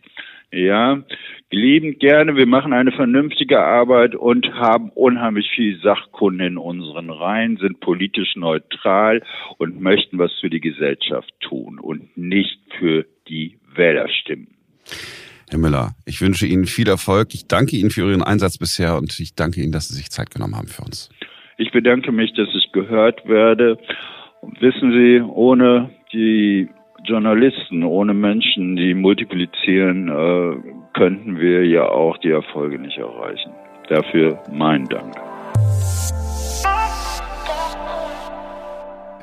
Ja, 0.51 1.01
liebend 1.49 1.99
gerne. 1.99 2.35
Wir 2.35 2.45
machen 2.45 2.73
eine 2.73 2.91
vernünftige 2.91 3.59
Arbeit 3.59 4.13
und 4.13 4.53
haben 4.53 4.91
unheimlich 4.91 5.49
viel 5.55 5.79
Sachkunde 5.81 6.45
in 6.45 6.57
unseren 6.57 7.09
Reihen, 7.09 7.57
sind 7.57 7.79
politisch 7.79 8.35
neutral 8.35 9.23
und 9.57 9.81
möchten 9.81 10.19
was 10.19 10.31
für 10.39 10.51
die 10.51 10.59
Gesellschaft 10.59 11.33
tun 11.39 11.79
und 11.79 12.15
nicht 12.15 12.59
für 12.77 13.07
die 13.27 13.57
Wählerstimmen. 13.73 14.49
Herr 15.49 15.57
Müller, 15.57 15.95
ich 16.05 16.21
wünsche 16.21 16.45
Ihnen 16.45 16.65
viel 16.65 16.87
Erfolg. 16.87 17.33
Ich 17.33 17.47
danke 17.47 17.75
Ihnen 17.75 17.89
für 17.89 18.09
Ihren 18.09 18.23
Einsatz 18.23 18.59
bisher 18.59 18.95
und 18.97 19.19
ich 19.19 19.33
danke 19.33 19.61
Ihnen, 19.61 19.71
dass 19.71 19.87
Sie 19.87 19.95
sich 19.95 20.11
Zeit 20.11 20.29
genommen 20.29 20.55
haben 20.55 20.67
für 20.67 20.83
uns. 20.83 21.09
Ich 21.57 21.71
bedanke 21.71 22.11
mich, 22.11 22.33
dass 22.33 22.47
ich 22.55 22.71
gehört 22.71 23.27
werde. 23.27 23.77
Und 24.41 24.59
wissen 24.59 24.91
Sie, 24.91 25.21
ohne 25.21 25.91
die 26.11 26.67
Journalisten, 27.05 27.83
ohne 27.83 28.15
Menschen, 28.15 28.75
die 28.75 28.95
multiplizieren, 28.95 30.07
äh, 30.07 30.97
könnten 30.97 31.39
wir 31.39 31.65
ja 31.65 31.87
auch 31.87 32.17
die 32.17 32.31
Erfolge 32.31 32.79
nicht 32.79 32.97
erreichen. 32.97 33.51
Dafür 33.87 34.41
mein 34.51 34.85
Dank. 34.85 35.13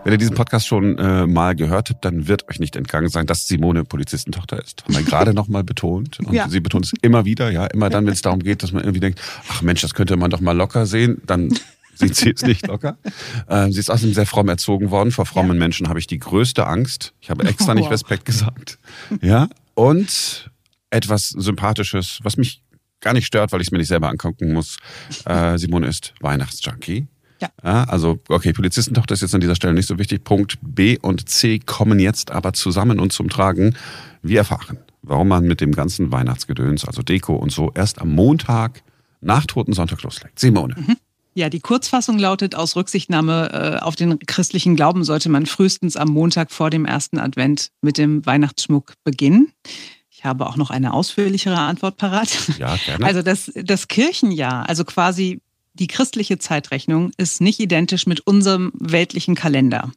Wenn 0.04 0.12
ihr 0.12 0.18
diesen 0.18 0.36
Podcast 0.36 0.68
schon 0.68 0.98
äh, 0.98 1.26
mal 1.26 1.54
gehört 1.56 1.90
habt, 1.90 2.04
dann 2.04 2.28
wird 2.28 2.48
euch 2.48 2.60
nicht 2.60 2.76
entgangen 2.76 3.08
sein, 3.08 3.26
dass 3.26 3.48
Simone 3.48 3.84
Polizistentochter 3.84 4.58
ist. 4.62 4.84
Haben 4.84 4.94
wir 4.94 5.02
gerade 5.02 5.34
noch 5.34 5.48
mal 5.48 5.64
betont. 5.64 6.20
Und 6.20 6.32
ja. 6.32 6.48
sie 6.48 6.60
betont 6.60 6.86
es 6.86 6.92
immer 7.02 7.24
wieder, 7.24 7.50
ja, 7.50 7.66
immer 7.66 7.90
dann, 7.90 8.06
wenn 8.06 8.12
es 8.12 8.22
darum 8.22 8.40
geht, 8.40 8.62
dass 8.62 8.72
man 8.72 8.82
irgendwie 8.82 9.00
denkt, 9.00 9.20
ach 9.48 9.62
Mensch, 9.62 9.80
das 9.80 9.94
könnte 9.94 10.16
man 10.16 10.30
doch 10.30 10.40
mal 10.40 10.56
locker 10.56 10.86
sehen, 10.86 11.20
dann 11.26 11.50
sie 12.08 12.30
es 12.34 12.42
nicht 12.42 12.66
locker. 12.66 12.98
Ähm, 13.48 13.72
sie 13.72 13.80
ist 13.80 13.90
außerdem 13.90 14.14
sehr 14.14 14.26
fromm 14.26 14.48
erzogen 14.48 14.90
worden. 14.90 15.12
Vor 15.12 15.26
frommen 15.26 15.56
ja. 15.56 15.58
Menschen 15.58 15.88
habe 15.88 15.98
ich 15.98 16.06
die 16.06 16.18
größte 16.18 16.66
Angst. 16.66 17.14
Ich 17.20 17.30
habe 17.30 17.44
extra 17.46 17.74
nicht 17.74 17.90
Respekt 17.90 18.24
gesagt. 18.24 18.78
Ja. 19.20 19.48
Und 19.74 20.50
etwas 20.90 21.28
Sympathisches, 21.28 22.18
was 22.22 22.36
mich 22.36 22.62
gar 23.00 23.14
nicht 23.14 23.26
stört, 23.26 23.52
weil 23.52 23.60
ich 23.60 23.68
es 23.68 23.72
mir 23.72 23.78
nicht 23.78 23.88
selber 23.88 24.08
angucken 24.08 24.52
muss. 24.52 24.76
Äh, 25.24 25.58
Simone 25.58 25.86
ist 25.86 26.14
Weihnachtsjunkie. 26.20 27.06
Ja. 27.40 27.48
ja. 27.64 27.84
Also, 27.84 28.20
okay, 28.28 28.52
Polizistentochter 28.52 29.14
ist 29.14 29.22
jetzt 29.22 29.34
an 29.34 29.40
dieser 29.40 29.54
Stelle 29.54 29.74
nicht 29.74 29.86
so 29.86 29.98
wichtig. 29.98 30.24
Punkt 30.24 30.58
B 30.62 30.98
und 31.00 31.28
C 31.28 31.58
kommen 31.58 31.98
jetzt 31.98 32.30
aber 32.30 32.52
zusammen 32.52 33.00
und 33.00 33.12
zum 33.12 33.28
Tragen. 33.30 33.74
Wir 34.22 34.38
erfahren, 34.38 34.78
warum 35.02 35.28
man 35.28 35.46
mit 35.46 35.60
dem 35.60 35.72
ganzen 35.72 36.12
Weihnachtsgedöns, 36.12 36.84
also 36.84 37.02
Deko 37.02 37.34
und 37.36 37.50
so, 37.50 37.72
erst 37.74 38.00
am 38.00 38.10
Montag 38.14 38.82
nach 39.20 39.46
Toten 39.46 39.72
Sonntag 39.72 40.02
loslegt. 40.02 40.38
Simone. 40.38 40.74
Mhm. 40.76 40.96
Ja, 41.40 41.48
die 41.48 41.60
Kurzfassung 41.60 42.18
lautet, 42.18 42.54
aus 42.54 42.76
Rücksichtnahme 42.76 43.78
äh, 43.78 43.82
auf 43.82 43.96
den 43.96 44.18
christlichen 44.18 44.76
Glauben 44.76 45.04
sollte 45.04 45.30
man 45.30 45.46
frühestens 45.46 45.96
am 45.96 46.08
Montag 46.08 46.50
vor 46.50 46.68
dem 46.68 46.84
ersten 46.84 47.18
Advent 47.18 47.70
mit 47.80 47.96
dem 47.96 48.26
Weihnachtsschmuck 48.26 48.92
beginnen. 49.04 49.50
Ich 50.10 50.22
habe 50.22 50.46
auch 50.46 50.58
noch 50.58 50.68
eine 50.68 50.92
ausführlichere 50.92 51.56
Antwort 51.56 51.96
parat. 51.96 52.28
Ja, 52.58 52.76
gerne. 52.76 53.06
Also 53.06 53.22
das, 53.22 53.50
das 53.54 53.88
Kirchenjahr, 53.88 54.68
also 54.68 54.84
quasi 54.84 55.40
die 55.72 55.86
christliche 55.86 56.36
Zeitrechnung, 56.36 57.10
ist 57.16 57.40
nicht 57.40 57.58
identisch 57.58 58.06
mit 58.06 58.20
unserem 58.20 58.70
weltlichen 58.74 59.34
Kalender. 59.34 59.90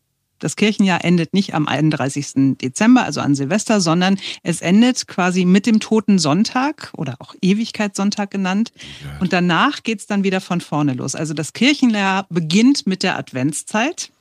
Das 0.43 0.57
Kirchenjahr 0.57 1.05
endet 1.05 1.33
nicht 1.33 1.53
am 1.53 1.69
31. 1.69 2.57
Dezember, 2.61 3.05
also 3.05 3.21
an 3.21 3.33
Silvester, 3.33 3.79
sondern 3.79 4.19
es 4.43 4.59
endet 4.59 5.07
quasi 5.07 5.45
mit 5.45 5.65
dem 5.65 5.79
Toten 5.79 6.19
Sonntag 6.19 6.91
oder 6.97 7.15
auch 7.19 7.33
Ewigkeitssonntag 7.41 8.29
genannt. 8.29 8.73
Und 9.21 9.31
danach 9.31 9.83
geht 9.83 9.99
es 10.01 10.05
dann 10.05 10.25
wieder 10.25 10.41
von 10.41 10.59
vorne 10.59 10.95
los. 10.95 11.15
Also 11.15 11.33
das 11.33 11.53
Kirchenjahr 11.53 12.25
beginnt 12.29 12.85
mit 12.85 13.03
der 13.03 13.17
Adventszeit. 13.17 14.11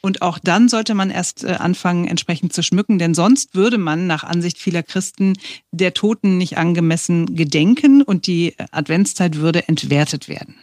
Und 0.00 0.20
auch 0.20 0.40
dann 0.40 0.68
sollte 0.68 0.94
man 0.94 1.10
erst 1.10 1.44
äh, 1.44 1.52
anfangen, 1.52 2.08
entsprechend 2.08 2.52
zu 2.52 2.64
schmücken, 2.64 2.98
denn 2.98 3.14
sonst 3.14 3.54
würde 3.54 3.78
man 3.78 4.08
nach 4.08 4.24
Ansicht 4.24 4.58
vieler 4.58 4.82
Christen 4.82 5.34
der 5.70 5.94
Toten 5.94 6.38
nicht 6.38 6.58
angemessen 6.58 7.36
gedenken 7.36 8.02
und 8.02 8.26
die 8.26 8.56
Adventszeit 8.72 9.36
würde 9.36 9.68
entwertet 9.68 10.28
werden. 10.28 10.56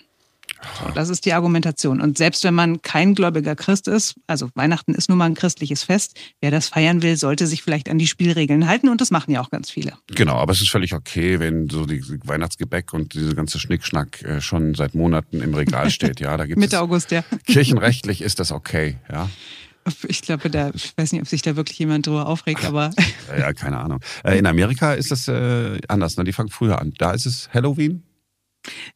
So, 0.79 0.91
das 0.93 1.09
ist 1.09 1.25
die 1.25 1.33
Argumentation. 1.33 2.01
Und 2.01 2.17
selbst 2.17 2.43
wenn 2.43 2.53
man 2.53 2.81
kein 2.81 3.15
gläubiger 3.15 3.55
Christ 3.55 3.87
ist, 3.87 4.15
also 4.27 4.49
Weihnachten 4.55 4.93
ist 4.93 5.09
nun 5.09 5.17
mal 5.17 5.25
ein 5.25 5.35
christliches 5.35 5.83
Fest, 5.83 6.17
wer 6.41 6.51
das 6.51 6.69
feiern 6.69 7.01
will, 7.01 7.17
sollte 7.17 7.47
sich 7.47 7.63
vielleicht 7.63 7.89
an 7.89 7.97
die 7.97 8.07
Spielregeln 8.07 8.67
halten 8.67 8.89
und 8.89 9.01
das 9.01 9.11
machen 9.11 9.31
ja 9.31 9.41
auch 9.41 9.49
ganz 9.49 9.69
viele. 9.69 9.93
Genau, 10.15 10.35
aber 10.35 10.53
es 10.53 10.61
ist 10.61 10.69
völlig 10.69 10.93
okay, 10.93 11.39
wenn 11.39 11.69
so 11.69 11.85
die 11.85 12.03
Weihnachtsgebäck 12.23 12.93
und 12.93 13.13
diese 13.13 13.35
ganze 13.35 13.59
Schnickschnack 13.59 14.21
äh, 14.23 14.41
schon 14.41 14.75
seit 14.75 14.95
Monaten 14.95 15.41
im 15.41 15.53
Regal 15.53 15.89
steht. 15.89 16.19
Ja, 16.19 16.37
da 16.37 16.45
gibt's 16.47 16.59
Mitte 16.59 16.79
August, 16.79 17.11
ja. 17.11 17.23
Kirchenrechtlich 17.45 18.21
ist 18.21 18.39
das 18.39 18.51
okay, 18.51 18.97
ja. 19.11 19.29
Ich 20.07 20.21
glaube, 20.21 20.49
da, 20.49 20.71
ich 20.73 20.93
weiß 20.97 21.13
nicht, 21.13 21.21
ob 21.21 21.27
sich 21.27 21.41
da 21.41 21.55
wirklich 21.55 21.79
jemand 21.79 22.07
drüber 22.07 22.27
aufregt, 22.27 22.65
aber. 22.65 22.91
Ja, 23.37 23.53
keine 23.53 23.77
Ahnung. 23.77 23.99
Äh, 24.23 24.37
in 24.37 24.45
Amerika 24.45 24.93
ist 24.93 25.11
das 25.11 25.29
äh, 25.29 25.79
anders, 25.87 26.17
ne? 26.17 26.25
Die 26.25 26.33
fangen 26.33 26.49
früher 26.49 26.81
an. 26.81 26.93
Da 26.97 27.11
ist 27.11 27.25
es 27.25 27.49
Halloween, 27.53 28.03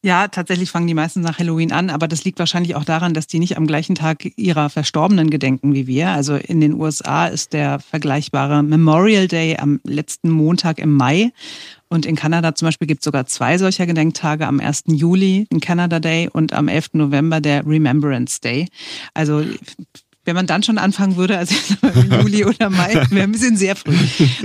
ja, 0.02 0.28
tatsächlich 0.28 0.70
fangen 0.70 0.86
die 0.86 0.94
meisten 0.94 1.20
nach 1.20 1.38
Halloween 1.38 1.72
an, 1.72 1.90
aber 1.90 2.08
das 2.08 2.24
liegt 2.24 2.38
wahrscheinlich 2.38 2.74
auch 2.74 2.84
daran, 2.84 3.14
dass 3.14 3.26
die 3.26 3.38
nicht 3.38 3.56
am 3.56 3.66
gleichen 3.66 3.94
Tag 3.94 4.32
ihrer 4.36 4.70
Verstorbenen 4.70 5.30
gedenken 5.30 5.74
wie 5.74 5.86
wir. 5.86 6.10
Also 6.10 6.36
in 6.36 6.60
den 6.60 6.74
USA 6.74 7.26
ist 7.26 7.52
der 7.52 7.78
vergleichbare 7.78 8.62
Memorial 8.62 9.28
Day 9.28 9.56
am 9.58 9.80
letzten 9.84 10.30
Montag 10.30 10.78
im 10.78 10.92
Mai. 10.92 11.32
Und 11.88 12.06
in 12.06 12.16
Kanada 12.16 12.54
zum 12.54 12.68
Beispiel 12.68 12.88
gibt 12.88 13.02
es 13.02 13.04
sogar 13.04 13.26
zwei 13.26 13.58
solcher 13.58 13.86
Gedenktage, 13.86 14.46
am 14.46 14.60
1. 14.60 14.84
Juli, 14.86 15.46
den 15.52 15.60
Canada 15.60 16.00
Day, 16.00 16.28
und 16.32 16.54
am 16.54 16.68
11. 16.68 16.94
November 16.94 17.40
der 17.42 17.66
Remembrance 17.66 18.40
Day. 18.40 18.68
Also 19.12 19.44
wenn 20.24 20.36
man 20.36 20.46
dann 20.46 20.62
schon 20.62 20.78
anfangen 20.78 21.16
würde, 21.16 21.36
also 21.36 21.54
im 21.82 22.12
Juli 22.20 22.44
oder 22.44 22.70
Mai, 22.70 22.94
wäre 23.10 23.24
ein 23.24 23.32
bisschen 23.32 23.56
sehr 23.56 23.76
früh. 23.76 23.96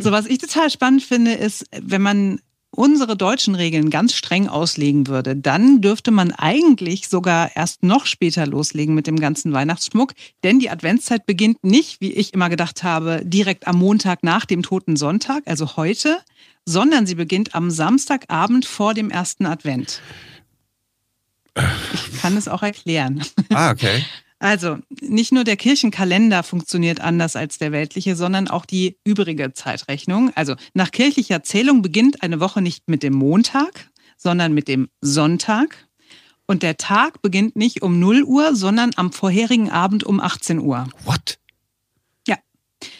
So, 0.02 0.12
was 0.12 0.26
ich 0.26 0.40
total 0.40 0.70
spannend 0.70 1.04
finde, 1.04 1.34
ist, 1.34 1.66
wenn 1.80 2.02
man 2.02 2.40
unsere 2.78 3.18
deutschen 3.18 3.56
Regeln 3.56 3.90
ganz 3.90 4.14
streng 4.14 4.48
auslegen 4.48 5.08
würde, 5.08 5.36
dann 5.36 5.82
dürfte 5.82 6.12
man 6.12 6.32
eigentlich 6.32 7.10
sogar 7.10 7.56
erst 7.56 7.82
noch 7.82 8.06
später 8.06 8.46
loslegen 8.46 8.94
mit 8.94 9.08
dem 9.08 9.20
ganzen 9.20 9.52
Weihnachtsschmuck, 9.52 10.14
denn 10.44 10.60
die 10.60 10.70
Adventszeit 10.70 11.26
beginnt 11.26 11.64
nicht, 11.64 12.02
wie 12.02 12.14
ich 12.14 12.34
immer 12.34 12.50
gedacht 12.50 12.84
habe, 12.84 13.22
direkt 13.24 13.68
am 13.68 13.80
Montag 13.80 14.22
nach 14.24 14.46
dem 14.46 14.62
Toten 14.62 14.96
Sonntag, 14.96 15.44
also 15.48 15.76
heute, 15.76 16.20
sondern 16.66 17.08
sie 17.08 17.16
beginnt 17.16 17.56
am 17.56 17.72
Samstagabend 17.72 18.66
vor 18.66 18.94
dem 18.94 19.10
ersten 19.10 19.48
Advent. 19.48 20.02
Ich 21.56 22.22
kann 22.22 22.38
es 22.38 22.48
auch 22.48 22.62
erklären. 22.62 23.24
Ah, 23.50 23.72
okay. 23.72 24.06
Also, 24.40 24.78
nicht 25.02 25.32
nur 25.32 25.44
der 25.44 25.58
Kirchenkalender 25.58 26.44
funktioniert 26.44 27.02
anders 27.02 27.36
als 27.36 27.58
der 27.58 27.72
weltliche, 27.72 28.16
sondern 28.16 28.48
auch 28.48 28.66
die 28.66 28.98
übrige 29.04 29.54
Zeitrechnung. 29.54 30.32
Also, 30.36 30.56
nach 30.76 30.92
kirchlicher 30.92 31.42
Zählung 31.42 31.82
beginnt 31.82 32.22
eine 32.22 32.40
Woche 32.40 32.62
nicht 32.62 32.88
mit 32.88 33.02
dem 33.02 33.14
Montag, 33.14 33.90
sondern 34.16 34.54
mit 34.54 34.68
dem 34.68 34.90
Sonntag. 35.02 35.88
Und 36.46 36.62
der 36.62 36.78
Tag 36.78 37.22
beginnt 37.24 37.56
nicht 37.56 37.82
um 37.82 38.00
0 38.00 38.24
Uhr, 38.24 38.56
sondern 38.56 38.92
am 38.96 39.12
vorherigen 39.12 39.72
Abend 39.72 40.04
um 40.04 40.20
18 40.20 40.60
Uhr. 40.60 40.88
What? 41.04 41.40
Ja. 42.28 42.38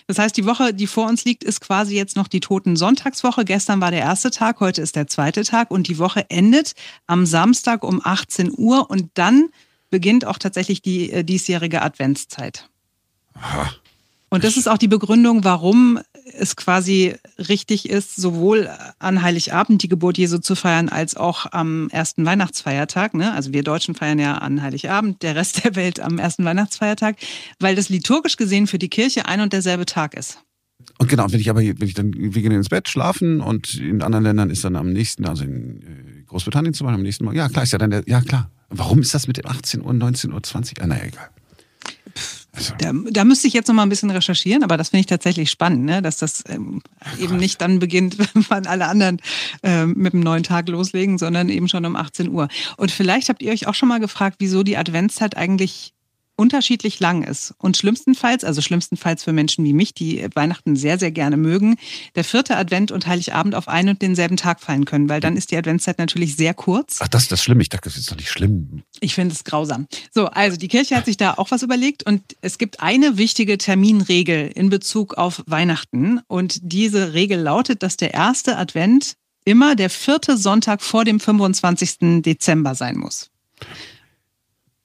Das 0.08 0.18
heißt, 0.18 0.36
die 0.36 0.46
Woche, 0.46 0.74
die 0.74 0.88
vor 0.88 1.08
uns 1.08 1.24
liegt, 1.24 1.44
ist 1.44 1.62
quasi 1.62 1.96
jetzt 1.96 2.16
noch 2.16 2.28
die 2.28 2.40
Toten 2.40 2.76
Sonntagswoche. 2.76 3.46
Gestern 3.46 3.80
war 3.80 3.92
der 3.92 4.02
erste 4.02 4.32
Tag, 4.32 4.60
heute 4.60 4.82
ist 4.82 4.96
der 4.96 5.06
zweite 5.08 5.44
Tag 5.44 5.70
und 5.70 5.88
die 5.88 6.00
Woche 6.00 6.26
endet 6.30 6.74
am 7.06 7.28
Samstag 7.28 7.84
um 7.84 8.02
18 8.04 8.52
Uhr 8.58 8.90
und 8.90 9.12
dann 9.14 9.50
beginnt 9.90 10.26
auch 10.26 10.38
tatsächlich 10.38 10.82
die 10.82 11.12
äh, 11.12 11.24
diesjährige 11.24 11.82
Adventszeit. 11.82 12.70
Aha. 13.34 13.72
Und 14.30 14.44
das 14.44 14.58
ist 14.58 14.68
auch 14.68 14.78
die 14.78 14.90
Begründung, 14.90 15.46
warum 15.46 16.00
es 16.34 16.58
quasi 16.58 17.16
richtig 17.38 17.90
ist, 17.90 18.18
sowohl 18.18 18.70
an 19.00 19.22
Heiligabend 19.22 19.84
die 19.84 19.88
Geburt 19.88 20.18
Jesu 20.18 20.40
zu 20.40 20.56
feiern, 20.56 20.90
als 20.90 21.16
auch 21.16 21.46
am 21.52 21.90
ersten 21.90 22.26
Weihnachtsfeiertag. 22.26 23.14
Ne? 23.14 23.32
Also 23.32 23.54
wir 23.54 23.64
Deutschen 23.64 23.96
feiern 23.96 24.20
ja 24.20 24.36
an 24.36 24.62
Heiligabend, 24.62 25.24
der 25.24 25.36
Rest 25.36 25.64
der 25.64 25.76
Welt 25.76 26.02
am 26.02 26.20
ersten 26.20 26.44
Weihnachtsfeiertag, 26.44 27.16
weil 27.60 27.76
das 27.76 27.88
liturgisch 27.88 28.36
gesehen 28.36 28.68
für 28.68 28.80
die 28.80 28.90
Kirche 28.90 29.28
ein 29.28 29.40
und 29.40 29.54
derselbe 29.54 29.86
Tag 29.86 30.14
ist. 30.14 30.40
Und 31.00 31.10
genau, 31.10 31.32
wenn 31.32 31.40
ich 31.40 31.50
aber, 31.50 31.62
wenn 31.62 31.88
ich 31.88 31.94
dann, 31.94 32.14
wir 32.14 32.42
gehen 32.42 32.52
ins 32.52 32.70
Bett, 32.70 32.90
schlafen 32.90 33.42
und 33.42 33.76
in 33.76 34.02
anderen 34.02 34.24
Ländern 34.24 34.50
ist 34.50 34.64
dann 34.64 34.76
am 34.76 34.92
nächsten, 34.92 35.26
also 35.26 35.44
in 35.44 35.82
äh, 35.82 36.24
Großbritannien 36.26 36.74
zum 36.74 36.86
Beispiel 36.86 37.00
am 37.00 37.04
nächsten 37.04 37.26
Mal, 37.26 37.36
ja 37.36 37.50
klar, 37.50 37.64
ist 37.64 37.72
ja 37.72 37.78
dann 37.78 37.92
der, 37.92 38.04
ja 38.08 38.22
klar. 38.22 38.50
Warum 38.70 39.00
ist 39.00 39.14
das 39.14 39.28
mit 39.28 39.38
dem 39.38 39.46
18 39.46 39.82
Uhr, 39.82 39.94
19 39.94 40.34
Uhr, 40.34 40.44
20 40.44 40.78
Uhr? 40.78 40.84
Ah, 40.84 40.88
naja, 40.88 41.04
egal. 41.06 41.30
Also. 42.58 42.74
Da, 42.80 42.92
da, 43.12 43.24
müsste 43.24 43.48
ich 43.48 43.54
jetzt 43.54 43.68
noch 43.68 43.76
mal 43.76 43.84
ein 43.84 43.90
bisschen 43.90 44.10
recherchieren, 44.10 44.64
aber 44.64 44.78
das 44.78 44.90
finde 44.90 45.02
ich 45.02 45.06
tatsächlich 45.06 45.52
spannend, 45.52 45.86
ne? 45.86 46.02
dass 46.02 46.18
das 46.18 46.44
ähm, 46.48 46.82
eben 47.20 47.38
nicht 47.38 47.62
dann 47.62 47.78
beginnt, 47.78 48.18
wenn 48.50 48.66
alle 48.66 48.88
anderen 48.88 49.22
ähm, 49.62 49.94
mit 49.96 50.14
dem 50.14 50.22
neuen 50.22 50.42
Tag 50.44 50.68
loslegen, 50.68 51.20
sondern 51.20 51.50
eben 51.50 51.68
schon 51.68 51.86
um 51.86 51.96
18 51.96 52.30
Uhr. 52.30 52.48
Und 52.78 52.90
vielleicht 52.92 53.30
habt 53.30 53.44
ihr 53.44 53.52
euch 53.52 53.68
auch 53.68 53.76
schon 53.76 53.90
mal 53.90 54.00
gefragt, 54.00 54.38
wieso 54.40 54.64
die 54.64 54.76
Adventszeit 54.76 55.38
eigentlich 55.38 55.94
unterschiedlich 56.38 57.00
lang 57.00 57.24
ist. 57.24 57.54
Und 57.58 57.76
schlimmstenfalls, 57.76 58.44
also 58.44 58.62
schlimmstenfalls 58.62 59.24
für 59.24 59.34
Menschen 59.34 59.66
wie 59.66 59.74
mich, 59.74 59.94
die 59.94 60.26
Weihnachten 60.34 60.76
sehr, 60.76 60.98
sehr 60.98 61.12
gerne 61.12 61.36
mögen, 61.36 61.76
der 62.16 62.24
vierte 62.24 62.56
Advent 62.56 62.92
und 62.92 63.08
Heiligabend 63.08 63.56
auf 63.56 63.68
einen 63.68 63.90
und 63.90 64.02
denselben 64.02 64.38
Tag 64.38 64.62
fallen 64.62 64.86
können, 64.86 65.10
weil 65.10 65.20
dann 65.20 65.36
ist 65.36 65.52
die 65.52 65.58
Adventszeit 65.58 65.98
natürlich 65.98 66.36
sehr 66.36 66.54
kurz. 66.54 67.00
Ach, 67.02 67.08
das 67.08 67.24
ist 67.24 67.32
das 67.32 67.44
Schlimme. 67.44 67.62
Ich 67.62 67.70
dachte, 67.70 67.90
das 67.90 67.98
ist 67.98 68.10
doch 68.10 68.16
nicht 68.16 68.30
schlimm. 68.30 68.84
Ich 69.00 69.16
finde 69.16 69.34
es 69.34 69.44
grausam. 69.44 69.88
So, 70.14 70.28
also 70.28 70.58
die 70.58 70.68
Kirche 70.68 70.96
hat 70.96 71.06
sich 71.06 71.18
da 71.18 71.34
auch 71.34 71.52
was 71.52 71.64
überlegt 71.64 72.04
und 72.04 72.22
es 72.42 72.58
gibt 72.58 72.80
eine 72.80 73.18
wichtige 73.18 73.58
Terminregel 73.58 74.48
in 74.54 74.70
Bezug 74.70 75.16
auf 75.16 75.44
Weihnachten. 75.48 76.22
Und 76.28 76.60
diese 76.62 77.14
Regel 77.14 77.40
lautet, 77.40 77.84
dass 77.84 77.98
der 77.98 78.14
erste 78.14 78.58
Advent 78.58 79.16
immer 79.44 79.76
der 79.76 79.90
vierte 79.90 80.38
Sonntag 80.38 80.82
vor 80.82 81.06
dem 81.06 81.20
25. 81.20 82.22
Dezember 82.22 82.76
sein 82.76 82.98
muss. 82.98 83.32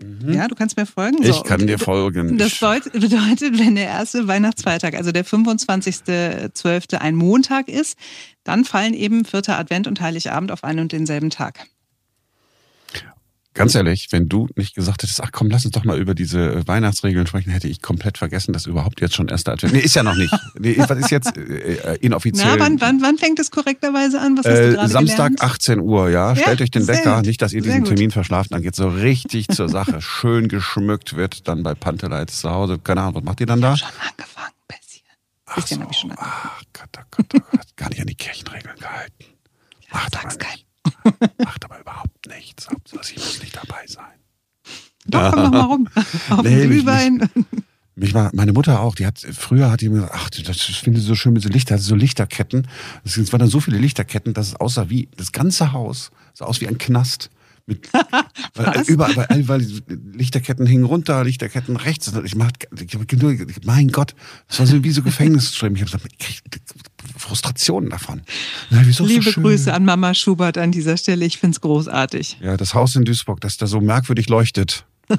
Mhm. 0.02 0.32
Ja, 0.32 0.48
du 0.48 0.54
kannst 0.54 0.76
mir 0.76 0.86
folgen. 0.86 1.22
So. 1.22 1.30
Ich 1.30 1.44
kann 1.44 1.66
dir 1.66 1.78
folgen. 1.78 2.38
Das 2.38 2.58
bedeutet, 2.58 3.58
wenn 3.58 3.74
der 3.74 3.86
erste 3.86 4.28
Weihnachtsfeiertag, 4.28 4.94
also 4.94 5.12
der 5.12 5.24
25.12. 5.24 6.96
ein 6.96 7.14
Montag 7.14 7.68
ist, 7.68 7.96
dann 8.44 8.64
fallen 8.64 8.94
eben 8.94 9.24
vierter 9.24 9.58
Advent 9.58 9.86
und 9.86 10.00
Heiligabend 10.00 10.50
auf 10.50 10.64
einen 10.64 10.80
und 10.80 10.92
denselben 10.92 11.30
Tag. 11.30 11.66
Ganz 13.54 13.74
ehrlich, 13.74 14.08
wenn 14.10 14.28
du 14.28 14.48
nicht 14.56 14.74
gesagt 14.74 15.02
hättest, 15.02 15.22
ach 15.22 15.30
komm, 15.30 15.50
lass 15.50 15.66
uns 15.66 15.74
doch 15.74 15.84
mal 15.84 15.98
über 15.98 16.14
diese 16.14 16.66
Weihnachtsregeln 16.66 17.26
sprechen, 17.26 17.50
hätte 17.50 17.68
ich 17.68 17.82
komplett 17.82 18.16
vergessen, 18.16 18.54
dass 18.54 18.64
überhaupt 18.64 19.02
jetzt 19.02 19.14
schon 19.14 19.28
erster 19.28 19.52
Advent. 19.52 19.74
Nee, 19.74 19.80
ist 19.80 19.94
ja 19.94 20.02
noch 20.02 20.16
nicht. 20.16 20.32
Nee, 20.58 20.76
was 20.78 20.98
ist 20.98 21.10
jetzt 21.10 21.36
äh, 21.36 21.96
inoffiziell? 22.00 22.56
Na, 22.56 22.64
wann, 22.64 22.80
wann, 22.80 23.02
wann 23.02 23.18
fängt 23.18 23.38
es 23.40 23.50
korrekterweise 23.50 24.20
an? 24.20 24.38
Was 24.38 24.46
hast 24.46 24.52
äh, 24.52 24.70
du 24.70 24.74
gerade 24.76 24.88
Samstag, 24.88 25.32
gelernt? 25.32 25.42
18 25.42 25.80
Uhr, 25.80 26.10
ja. 26.10 26.36
Stellt 26.36 26.60
ja, 26.60 26.64
euch 26.64 26.70
den 26.70 26.86
Wecker, 26.86 27.22
nicht, 27.22 27.42
dass 27.42 27.52
ihr 27.52 27.62
diesen 27.62 27.84
Termin 27.84 28.10
verschlaft. 28.10 28.52
Dann 28.52 28.62
geht 28.62 28.76
so 28.76 28.88
richtig 28.88 29.48
zur 29.48 29.68
Sache. 29.68 30.00
Schön 30.00 30.48
geschmückt 30.48 31.16
wird 31.16 31.48
dann 31.48 31.62
bei 31.62 31.74
Pantelites 31.74 32.40
zu 32.40 32.50
Hause. 32.50 32.78
Keine 32.78 33.00
Ahnung, 33.00 33.16
was 33.16 33.24
macht 33.24 33.40
ihr 33.40 33.46
dann 33.46 33.60
da? 33.60 33.74
Ich 33.74 33.80
schon 33.80 33.88
angefangen, 33.88 34.52
ein 34.68 34.76
bisschen. 34.78 35.02
Ein 35.46 35.54
bisschen 35.54 35.76
so. 35.76 35.82
habe 35.82 35.92
ich 35.92 35.98
schon 35.98 36.10
angefangen. 36.10 36.32
Ach 36.34 36.62
Gott, 36.72 36.98
oh 36.98 37.04
Gott, 37.10 37.26
oh 37.34 37.38
Gott. 37.50 37.66
Gar 37.76 37.88
nicht 37.88 38.00
an 38.00 38.06
die 38.06 38.14
Kirchenregeln 38.14 38.76
gehalten. 38.78 39.24
Macht 39.92 40.14
Sag's 40.14 40.38
keinem. 40.38 40.71
Macht 41.38 41.64
aber 41.64 41.80
überhaupt 41.80 42.26
nichts. 42.28 42.68
Hauptsache, 42.68 43.12
ich 43.14 43.16
muss 43.16 43.40
nicht 43.40 43.56
dabei 43.56 43.86
sein. 43.86 44.04
Doch, 45.06 45.32
komm 45.32 45.44
doch 45.44 45.50
mal 45.50 45.60
rum. 45.62 45.88
Auf 46.30 46.42
nee, 46.42 46.66
Glühwein. 46.66 47.28
Mich, 47.34 47.56
mich 47.94 48.14
war, 48.14 48.30
meine 48.34 48.52
Mutter 48.52 48.80
auch, 48.80 48.94
die 48.94 49.06
hat, 49.06 49.18
früher 49.18 49.70
hat 49.70 49.80
die 49.80 49.88
mir 49.88 49.96
gesagt, 49.96 50.14
ach, 50.14 50.30
das 50.30 50.60
finde 50.60 51.00
ich 51.00 51.04
so 51.04 51.14
schön 51.14 51.32
mit 51.32 51.42
so 51.42 51.48
Lichter, 51.48 51.78
so 51.78 51.94
Lichterketten. 51.94 52.68
Es 53.04 53.32
waren 53.32 53.40
dann 53.40 53.48
so 53.48 53.60
viele 53.60 53.78
Lichterketten, 53.78 54.34
dass 54.34 54.48
es 54.48 54.56
aussah 54.56 54.88
wie, 54.88 55.08
das 55.16 55.32
ganze 55.32 55.72
Haus 55.72 56.10
sah 56.34 56.46
aus 56.46 56.60
wie 56.60 56.68
ein 56.68 56.78
Knast. 56.78 57.30
Mit, 57.66 57.88
weil 58.54 58.82
überall, 58.86 59.16
weil, 59.16 59.48
weil 59.48 59.66
Lichterketten 60.14 60.66
hingen 60.66 60.84
runter, 60.84 61.22
Lichterketten 61.24 61.76
rechts. 61.76 62.12
Ich 62.24 62.34
mach, 62.34 62.50
mein 63.64 63.88
Gott, 63.88 64.14
das 64.48 64.58
war 64.58 64.66
so 64.66 64.82
wie 64.82 64.90
so 64.90 65.02
Gefängnisstreben. 65.02 65.76
Ich 65.76 65.92
habe 65.92 66.02
ich 66.18 66.42
Frustrationen 67.16 67.90
davon. 67.90 68.22
Na, 68.70 68.82
Liebe 68.82 68.92
so 68.92 69.40
Grüße 69.40 69.72
an 69.72 69.84
Mama 69.84 70.14
Schubert 70.14 70.58
an 70.58 70.72
dieser 70.72 70.96
Stelle. 70.96 71.24
Ich 71.24 71.38
finde 71.38 71.54
es 71.54 71.60
großartig. 71.60 72.38
Ja, 72.40 72.56
das 72.56 72.74
Haus 72.74 72.96
in 72.96 73.04
Duisburg, 73.04 73.40
das 73.40 73.56
da 73.56 73.66
so 73.66 73.80
merkwürdig 73.80 74.28
leuchtet. 74.28 74.84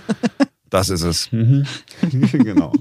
das 0.70 0.90
ist 0.90 1.04
es. 1.04 1.32
Mhm. 1.32 1.66
genau. 2.12 2.74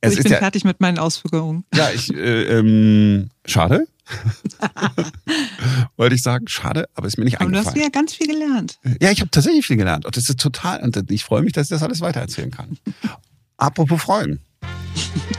Es 0.00 0.14
ich 0.14 0.22
bin 0.22 0.32
ja, 0.32 0.38
fertig 0.38 0.64
mit 0.64 0.80
meinen 0.80 0.98
Ausführungen. 0.98 1.64
Ja, 1.74 1.90
ich, 1.90 2.12
äh, 2.14 2.58
ähm, 2.58 3.30
schade. 3.44 3.86
Wollte 5.96 6.14
ich 6.14 6.22
sagen, 6.22 6.48
schade, 6.48 6.88
aber 6.94 7.06
ist 7.06 7.18
mir 7.18 7.24
nicht 7.24 7.36
aber 7.36 7.46
eingefallen. 7.46 7.66
Aber 7.66 7.74
du 7.74 7.80
hast 7.80 7.84
ja 7.84 8.00
ganz 8.00 8.14
viel 8.14 8.26
gelernt. 8.26 8.78
Ja, 9.00 9.10
ich 9.10 9.20
habe 9.20 9.30
tatsächlich 9.30 9.66
viel 9.66 9.76
gelernt. 9.76 10.06
Und 10.06 10.16
das 10.16 10.28
ist 10.28 10.40
total, 10.40 10.82
und 10.82 11.10
ich 11.10 11.24
freue 11.24 11.42
mich, 11.42 11.52
dass 11.52 11.66
ich 11.66 11.70
das 11.70 11.82
alles 11.82 12.00
weitererzählen 12.00 12.50
kann. 12.50 12.78
Apropos 13.58 14.02
freuen. 14.02 14.40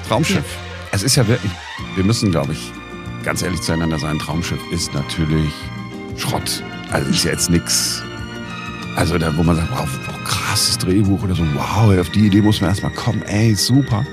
Traumschiff. 0.07 0.37
Ja. 0.37 0.87
Es 0.93 1.03
ist 1.03 1.15
ja 1.15 1.27
wirklich, 1.27 1.51
wir 1.95 2.03
müssen, 2.03 2.31
glaube 2.31 2.53
ich, 2.53 2.71
ganz 3.23 3.41
ehrlich 3.41 3.61
zueinander 3.61 3.97
sein. 3.97 4.19
Traumschiff 4.19 4.61
ist 4.71 4.93
natürlich 4.93 5.51
Schrott. 6.17 6.63
Also 6.91 7.09
ist 7.09 7.23
ja 7.23 7.31
jetzt 7.31 7.49
nichts. 7.49 8.03
Also 8.95 9.17
da, 9.17 9.35
wo 9.37 9.43
man 9.43 9.55
sagt, 9.55 9.71
wow, 9.71 9.87
krasses 10.25 10.77
Drehbuch 10.77 11.23
oder 11.23 11.33
so, 11.33 11.43
wow, 11.53 11.97
auf 11.97 12.09
die 12.09 12.27
Idee 12.27 12.41
muss 12.41 12.61
man 12.61 12.69
erstmal 12.69 12.91
kommen, 12.91 13.21
ey, 13.23 13.55
super. 13.55 14.05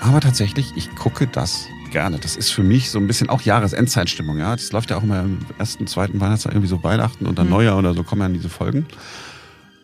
Aber 0.00 0.20
tatsächlich, 0.20 0.72
ich 0.76 0.94
gucke 0.94 1.26
das 1.26 1.66
gerne. 1.90 2.18
Das 2.18 2.36
ist 2.36 2.50
für 2.50 2.62
mich 2.62 2.90
so 2.90 2.98
ein 2.98 3.06
bisschen 3.06 3.28
auch 3.28 3.42
Jahresendzeitstimmung. 3.42 4.38
Ja, 4.38 4.54
das 4.54 4.72
läuft 4.72 4.90
ja 4.90 4.96
auch 4.96 5.02
immer 5.02 5.20
im 5.20 5.38
ersten, 5.58 5.86
zweiten 5.86 6.20
Weihnachtstag 6.20 6.52
irgendwie 6.52 6.68
so 6.68 6.82
Weihnachten 6.82 7.26
und 7.26 7.38
dann 7.38 7.46
mhm. 7.46 7.52
Neujahr 7.52 7.78
oder 7.78 7.94
so 7.94 8.04
kommen 8.04 8.22
ja 8.22 8.28
diese 8.28 8.48
Folgen. 8.48 8.86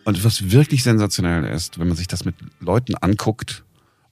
Und 0.05 0.23
was 0.23 0.51
wirklich 0.51 0.83
sensationell 0.83 1.45
ist, 1.45 1.79
wenn 1.79 1.87
man 1.87 1.97
sich 1.97 2.07
das 2.07 2.25
mit 2.25 2.35
Leuten 2.59 2.95
anguckt 2.95 3.63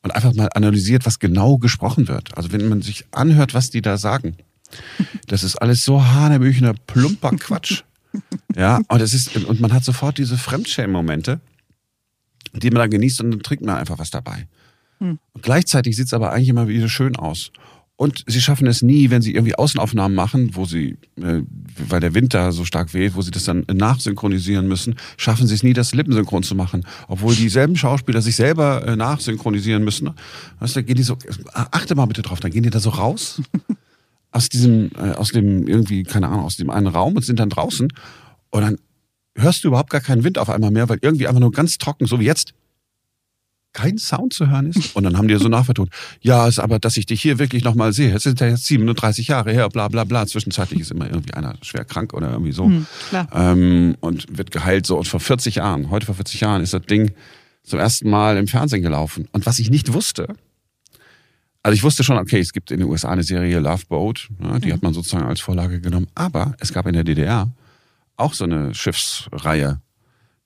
und 0.01 0.11
einfach 0.11 0.33
mal 0.33 0.49
analysiert, 0.55 1.05
was 1.05 1.19
genau 1.19 1.57
gesprochen 1.57 2.07
wird. 2.07 2.35
Also 2.35 2.51
wenn 2.51 2.67
man 2.67 2.81
sich 2.81 3.05
anhört, 3.11 3.53
was 3.53 3.69
die 3.69 3.81
da 3.81 3.97
sagen, 3.97 4.37
das 5.27 5.43
ist 5.43 5.55
alles 5.57 5.85
so 5.85 6.03
hanebüchener, 6.03 6.73
plumper 6.87 7.31
Quatsch. 7.37 7.83
Ja, 8.55 8.81
und 8.87 9.01
es 9.01 9.13
ist, 9.13 9.35
und 9.35 9.59
man 9.59 9.73
hat 9.73 9.83
sofort 9.83 10.17
diese 10.17 10.37
Fremdschämen-Momente, 10.37 11.39
die 12.53 12.69
man 12.69 12.81
dann 12.81 12.91
genießt 12.91 13.21
und 13.21 13.31
dann 13.31 13.41
trinkt 13.41 13.65
man 13.65 13.77
einfach 13.77 13.97
was 13.97 14.11
dabei. 14.11 14.47
Hm. 15.03 15.19
Gleichzeitig 15.41 15.97
sieht 15.97 16.07
es 16.07 16.13
aber 16.13 16.31
eigentlich 16.31 16.47
immer 16.47 16.69
wieder 16.69 16.87
schön 16.87 17.17
aus. 17.17 17.51
Und 17.95 18.23
sie 18.25 18.41
schaffen 18.41 18.67
es 18.67 18.81
nie, 18.81 19.11
wenn 19.11 19.21
sie 19.21 19.35
irgendwie 19.35 19.55
Außenaufnahmen 19.55 20.15
machen, 20.15 20.55
wo 20.55 20.65
sie, 20.65 20.97
äh, 21.21 21.41
weil 21.87 21.99
der 21.99 22.13
Wind 22.15 22.33
da 22.33 22.51
so 22.51 22.65
stark 22.65 22.93
weht, 22.93 23.15
wo 23.15 23.21
sie 23.21 23.29
das 23.29 23.43
dann 23.43 23.65
nachsynchronisieren 23.71 24.67
müssen, 24.67 24.95
schaffen 25.17 25.45
sie 25.45 25.53
es 25.53 25.61
nie, 25.61 25.73
das 25.73 25.93
lippensynchron 25.93 26.41
zu 26.41 26.55
machen. 26.55 26.85
Obwohl 27.07 27.35
dieselben 27.35 27.75
Schauspieler 27.75 28.21
sich 28.21 28.35
selber 28.35 28.87
äh, 28.87 28.95
nachsynchronisieren 28.95 29.83
müssen. 29.83 30.09
Weißt 30.59 30.75
du, 30.77 30.83
gehen 30.83 30.95
die 30.95 31.03
so, 31.03 31.17
achte 31.53 31.95
mal 31.95 32.05
bitte 32.05 32.23
drauf, 32.23 32.39
dann 32.39 32.51
gehen 32.51 32.63
die 32.63 32.71
da 32.71 32.79
so 32.79 32.89
raus 32.89 33.41
aus 34.31 34.49
diesem, 34.49 34.89
äh, 34.97 35.11
aus 35.11 35.31
dem 35.31 35.67
irgendwie, 35.67 36.03
keine 36.03 36.29
Ahnung, 36.29 36.45
aus 36.45 36.55
dem 36.55 36.71
einen 36.71 36.87
Raum 36.87 37.15
und 37.15 37.23
sind 37.23 37.39
dann 37.39 37.49
draußen. 37.49 37.89
Und 38.49 38.61
dann 38.61 38.77
hörst 39.35 39.63
du 39.63 39.67
überhaupt 39.67 39.91
gar 39.91 40.01
keinen 40.01 40.23
Wind 40.23 40.39
auf 40.39 40.49
einmal 40.49 40.71
mehr, 40.71 40.89
weil 40.89 40.99
irgendwie 41.01 41.27
einfach 41.27 41.41
nur 41.41 41.51
ganz 41.51 41.77
trocken, 41.77 42.07
so 42.07 42.19
wie 42.19 42.25
jetzt, 42.25 42.53
kein 43.73 43.97
Sound 43.97 44.33
zu 44.33 44.49
hören 44.49 44.67
ist. 44.67 44.95
Und 44.95 45.03
dann 45.03 45.17
haben 45.17 45.27
die 45.27 45.35
so 45.35 45.49
nachvertont, 45.49 45.89
ja, 46.21 46.47
ist 46.47 46.59
aber, 46.59 46.79
dass 46.79 46.95
ich 46.97 47.05
dich 47.05 47.21
hier 47.21 47.39
wirklich 47.39 47.63
nochmal 47.63 47.91
sehe. 47.91 48.15
Es 48.15 48.23
sind 48.23 48.39
ja 48.39 48.47
jetzt 48.47 48.65
37 48.65 49.27
Jahre 49.27 49.51
her, 49.51 49.67
bla 49.69 49.87
bla 49.87 50.03
bla. 50.03 50.25
Zwischenzeitlich 50.25 50.79
ist 50.79 50.91
immer 50.91 51.09
irgendwie 51.09 51.33
einer 51.33 51.55
schwer 51.61 51.83
krank 51.83 52.13
oder 52.13 52.31
irgendwie 52.31 52.51
so. 52.51 52.65
Hm, 52.65 52.85
ähm, 53.33 53.95
und 53.99 54.37
wird 54.37 54.51
geheilt 54.51 54.85
so. 54.85 54.97
Und 54.97 55.07
vor 55.07 55.19
40 55.19 55.55
Jahren, 55.55 55.89
heute 55.89 56.05
vor 56.05 56.15
40 56.15 56.39
Jahren, 56.41 56.61
ist 56.61 56.73
das 56.73 56.83
Ding 56.83 57.11
zum 57.63 57.79
ersten 57.79 58.09
Mal 58.09 58.37
im 58.37 58.47
Fernsehen 58.47 58.81
gelaufen. 58.81 59.27
Und 59.31 59.45
was 59.45 59.59
ich 59.59 59.69
nicht 59.69 59.93
wusste, 59.93 60.27
also 61.63 61.73
ich 61.73 61.83
wusste 61.83 62.03
schon, 62.03 62.17
okay, 62.17 62.39
es 62.39 62.51
gibt 62.51 62.71
in 62.71 62.79
den 62.79 62.89
USA 62.89 63.09
eine 63.09 63.23
Serie 63.23 63.59
Love 63.59 63.85
Boat, 63.87 64.27
ja, 64.41 64.59
die 64.59 64.67
mhm. 64.67 64.73
hat 64.73 64.83
man 64.83 64.93
sozusagen 64.93 65.25
als 65.25 65.39
Vorlage 65.39 65.79
genommen. 65.79 66.07
Aber 66.13 66.55
es 66.59 66.73
gab 66.73 66.85
in 66.87 66.93
der 66.93 67.05
DDR 67.05 67.49
auch 68.17 68.33
so 68.33 68.43
eine 68.43 68.73
Schiffsreihe. 68.75 69.79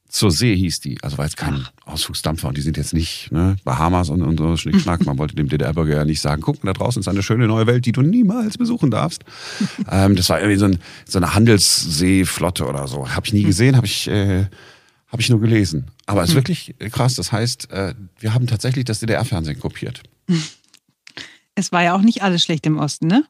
Zur 0.10 0.32
See 0.32 0.56
hieß 0.56 0.80
die. 0.80 0.98
Also 1.04 1.18
war 1.18 1.26
jetzt 1.26 1.36
kein 1.36 1.66
Ach. 1.66 1.94
Ausflugsdampfer 1.94 2.48
und 2.48 2.58
die 2.58 2.62
sind 2.62 2.78
jetzt 2.78 2.94
nicht 2.94 3.32
ne, 3.32 3.58
Bahamas 3.66 4.10
und, 4.10 4.22
und 4.22 4.38
so 4.38 4.56
Schnickschnack. 4.56 5.06
Man 5.06 5.18
wollte 5.18 5.36
dem 5.36 5.50
DDR-Bürger 5.50 5.98
ja 5.98 6.06
nicht 6.06 6.22
sagen, 6.22 6.42
guck 6.42 6.64
mal, 6.64 6.74
da 6.74 6.80
draußen 6.80 7.02
ist 7.02 7.08
eine 7.08 7.24
schöne 7.24 7.48
neue 7.48 7.68
Welt, 7.68 7.86
die 7.86 7.92
du 7.92 8.02
niemals 8.02 8.58
besuchen 8.58 8.90
darfst. 8.90 9.24
ähm, 9.92 10.16
das 10.16 10.30
war 10.30 10.40
irgendwie 10.40 10.58
so, 10.58 10.66
ein, 10.66 10.80
so 11.06 11.20
eine 11.20 11.34
Handelsseeflotte 11.34 12.66
oder 12.66 12.88
so. 12.88 13.10
Habe 13.10 13.26
ich 13.26 13.34
nie 13.34 13.42
hm. 13.42 13.48
gesehen, 13.48 13.76
habe 13.76 13.86
ich, 13.86 14.08
äh, 14.08 14.46
hab 15.08 15.20
ich 15.20 15.30
nur 15.30 15.42
gelesen. 15.42 15.88
Aber 16.06 16.24
es 16.24 16.30
ist 16.30 16.36
hm. 16.36 16.40
wirklich 16.40 16.76
krass. 16.92 17.16
Das 17.16 17.32
heißt, 17.32 17.72
äh, 17.72 17.94
wir 18.20 18.34
haben 18.34 18.48
tatsächlich 18.48 18.86
das 18.86 19.00
DDR-Fernsehen 19.00 19.60
kopiert. 19.60 20.04
Es 21.60 21.72
war 21.72 21.82
ja 21.82 21.96
auch 21.96 22.02
nicht 22.02 22.22
alles 22.22 22.44
schlecht 22.44 22.68
im 22.68 22.78
Osten, 22.78 23.08
ne? 23.08 23.26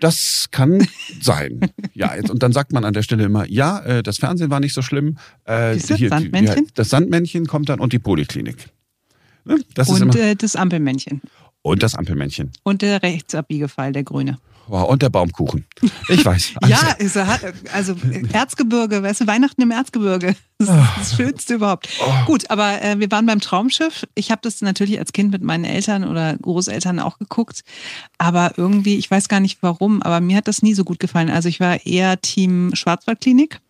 Das 0.00 0.48
kann 0.50 0.86
sein. 1.20 1.60
Ja, 1.92 2.14
jetzt, 2.14 2.30
und 2.30 2.42
dann 2.42 2.52
sagt 2.52 2.72
man 2.72 2.84
an 2.84 2.92
der 2.92 3.02
Stelle 3.02 3.24
immer, 3.24 3.48
ja, 3.48 3.80
äh, 3.80 4.02
das 4.02 4.18
Fernsehen 4.18 4.50
war 4.50 4.60
nicht 4.60 4.74
so 4.74 4.82
schlimm. 4.82 5.18
Äh, 5.44 5.76
hier, 5.76 6.08
Sandmännchen? 6.08 6.66
Die, 6.66 6.74
das 6.74 6.90
Sandmännchen 6.90 7.46
kommt 7.46 7.68
dann 7.68 7.80
und 7.80 7.92
die 7.92 7.98
Poliklinik. 7.98 8.68
Ne? 9.44 9.58
Das 9.74 9.88
und 9.88 10.02
immer, 10.02 10.16
äh, 10.16 10.36
das 10.36 10.54
Ampelmännchen. 10.56 11.20
Und 11.62 11.82
das 11.82 11.94
Ampelmännchen. 11.94 12.52
Und 12.62 12.82
der 12.82 13.02
Rechtsabbiegefall, 13.02 13.92
der 13.92 14.04
Grüne. 14.04 14.38
Oh, 14.70 14.82
und 14.82 15.02
der 15.02 15.08
Baumkuchen. 15.08 15.66
Ich 16.08 16.24
weiß. 16.24 16.54
ja, 16.66 16.90
ist, 16.98 17.16
also 17.72 17.94
Erzgebirge, 18.32 19.02
weißt 19.02 19.22
du, 19.22 19.26
Weihnachten 19.26 19.62
im 19.62 19.70
Erzgebirge. 19.70 20.36
Das 20.58 20.68
ist 20.68 20.74
ah. 20.74 20.94
das 20.98 21.16
Schönste 21.16 21.54
überhaupt. 21.54 21.88
Oh. 22.00 22.26
Gut, 22.26 22.50
aber 22.50 22.82
äh, 22.82 22.98
wir 22.98 23.10
waren 23.10 23.26
beim 23.26 23.40
Traumschiff. 23.40 24.06
Ich 24.14 24.30
habe 24.30 24.40
das 24.42 24.60
natürlich 24.60 24.98
als 24.98 25.12
Kind 25.12 25.30
mit 25.30 25.42
meinen 25.42 25.64
Eltern 25.64 26.04
oder 26.04 26.36
Großeltern 26.36 27.00
auch 27.00 27.18
geguckt. 27.18 27.62
Aber 28.18 28.52
irgendwie, 28.56 28.96
ich 28.96 29.10
weiß 29.10 29.28
gar 29.28 29.40
nicht 29.40 29.58
warum, 29.62 30.02
aber 30.02 30.20
mir 30.20 30.36
hat 30.36 30.48
das 30.48 30.62
nie 30.62 30.74
so 30.74 30.84
gut 30.84 30.98
gefallen. 30.98 31.30
Also 31.30 31.48
ich 31.48 31.60
war 31.60 31.86
eher 31.86 32.20
Team 32.20 32.72
Schwarzwaldklinik. 32.74 33.60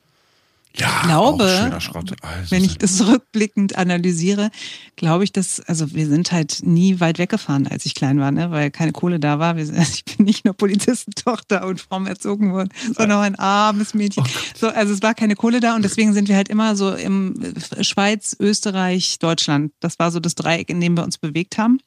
Ja, 0.79 1.01
ich 1.01 1.09
glaube, 1.09 1.45
also 1.45 2.51
wenn 2.51 2.64
ich 2.64 2.79
das 2.79 3.07
rückblickend 3.07 3.77
analysiere, 3.77 4.51
glaube 4.97 5.25
ich, 5.25 5.33
dass, 5.33 5.61
also 5.61 5.93
wir 5.95 6.07
sind 6.07 6.31
halt 6.31 6.61
nie 6.62 7.01
weit 7.01 7.19
weggefahren, 7.19 7.67
als 7.67 7.85
ich 7.87 7.95
klein 7.95 8.21
war, 8.21 8.31
ne? 8.31 8.51
weil 8.51 8.71
keine 8.71 8.93
Kohle 8.93 9.19
da 9.19 9.38
war. 9.38 9.57
Wir, 9.57 9.62
also 9.62 9.81
ich 9.93 10.05
bin 10.05 10.27
nicht 10.27 10.45
nur 10.45 10.55
Polizistentochter 10.55 11.67
und 11.67 11.81
fromm 11.81 12.07
erzogen 12.07 12.53
worden, 12.53 12.69
sondern 12.97 13.19
auch 13.19 13.23
ein 13.23 13.35
armes 13.37 13.95
Mädchen. 13.95 14.25
Oh 14.27 14.31
so, 14.55 14.69
also 14.69 14.93
es 14.93 15.03
war 15.03 15.14
keine 15.14 15.35
Kohle 15.35 15.61
da 15.61 15.75
und 15.75 15.83
deswegen 15.83 16.12
sind 16.12 16.29
wir 16.29 16.37
halt 16.37 16.49
immer 16.49 16.77
so 16.77 16.95
im 16.95 17.55
Schweiz, 17.81 18.37
Österreich, 18.38 19.19
Deutschland. 19.19 19.73
Das 19.81 19.99
war 19.99 20.11
so 20.11 20.21
das 20.21 20.35
Dreieck, 20.35 20.71
in 20.71 20.81
dem 20.81 20.97
wir 20.97 21.05
uns 21.05 21.19
bewegt 21.19 21.59
haben. 21.59 21.81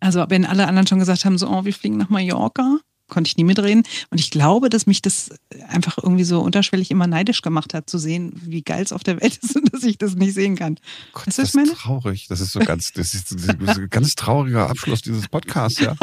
Also 0.00 0.24
wenn 0.28 0.44
alle 0.44 0.66
anderen 0.66 0.86
schon 0.86 0.98
gesagt 0.98 1.24
haben, 1.24 1.38
so, 1.38 1.48
oh, 1.48 1.64
wir 1.64 1.72
fliegen 1.72 1.96
nach 1.96 2.10
Mallorca, 2.10 2.78
konnte 3.12 3.28
ich 3.28 3.36
nie 3.36 3.44
mitreden. 3.44 3.84
Und 4.10 4.20
ich 4.20 4.30
glaube, 4.30 4.70
dass 4.70 4.86
mich 4.86 5.02
das 5.02 5.30
einfach 5.68 5.98
irgendwie 6.02 6.24
so 6.24 6.40
unterschwellig 6.40 6.90
immer 6.90 7.06
neidisch 7.06 7.42
gemacht 7.42 7.74
hat, 7.74 7.88
zu 7.88 7.98
sehen, 7.98 8.32
wie 8.42 8.62
geil 8.62 8.82
es 8.82 8.92
auf 8.92 9.04
der 9.04 9.20
Welt 9.20 9.38
ist 9.42 9.54
und 9.54 9.72
dass 9.72 9.84
ich 9.84 9.98
das 9.98 10.14
nicht 10.14 10.34
sehen 10.34 10.56
kann. 10.56 10.78
Gott, 11.12 11.26
das 11.26 11.38
ist 11.38 11.54
meine? 11.54 11.72
traurig. 11.72 12.26
Das 12.28 12.40
ist 12.40 12.52
so 12.52 12.60
ganz, 12.60 12.92
das 12.92 13.12
ist, 13.12 13.32
ein 13.48 13.88
ganz 13.90 14.14
trauriger 14.14 14.70
Abschluss 14.70 15.02
dieses 15.02 15.28
Podcasts, 15.28 15.78
ja. 15.78 15.94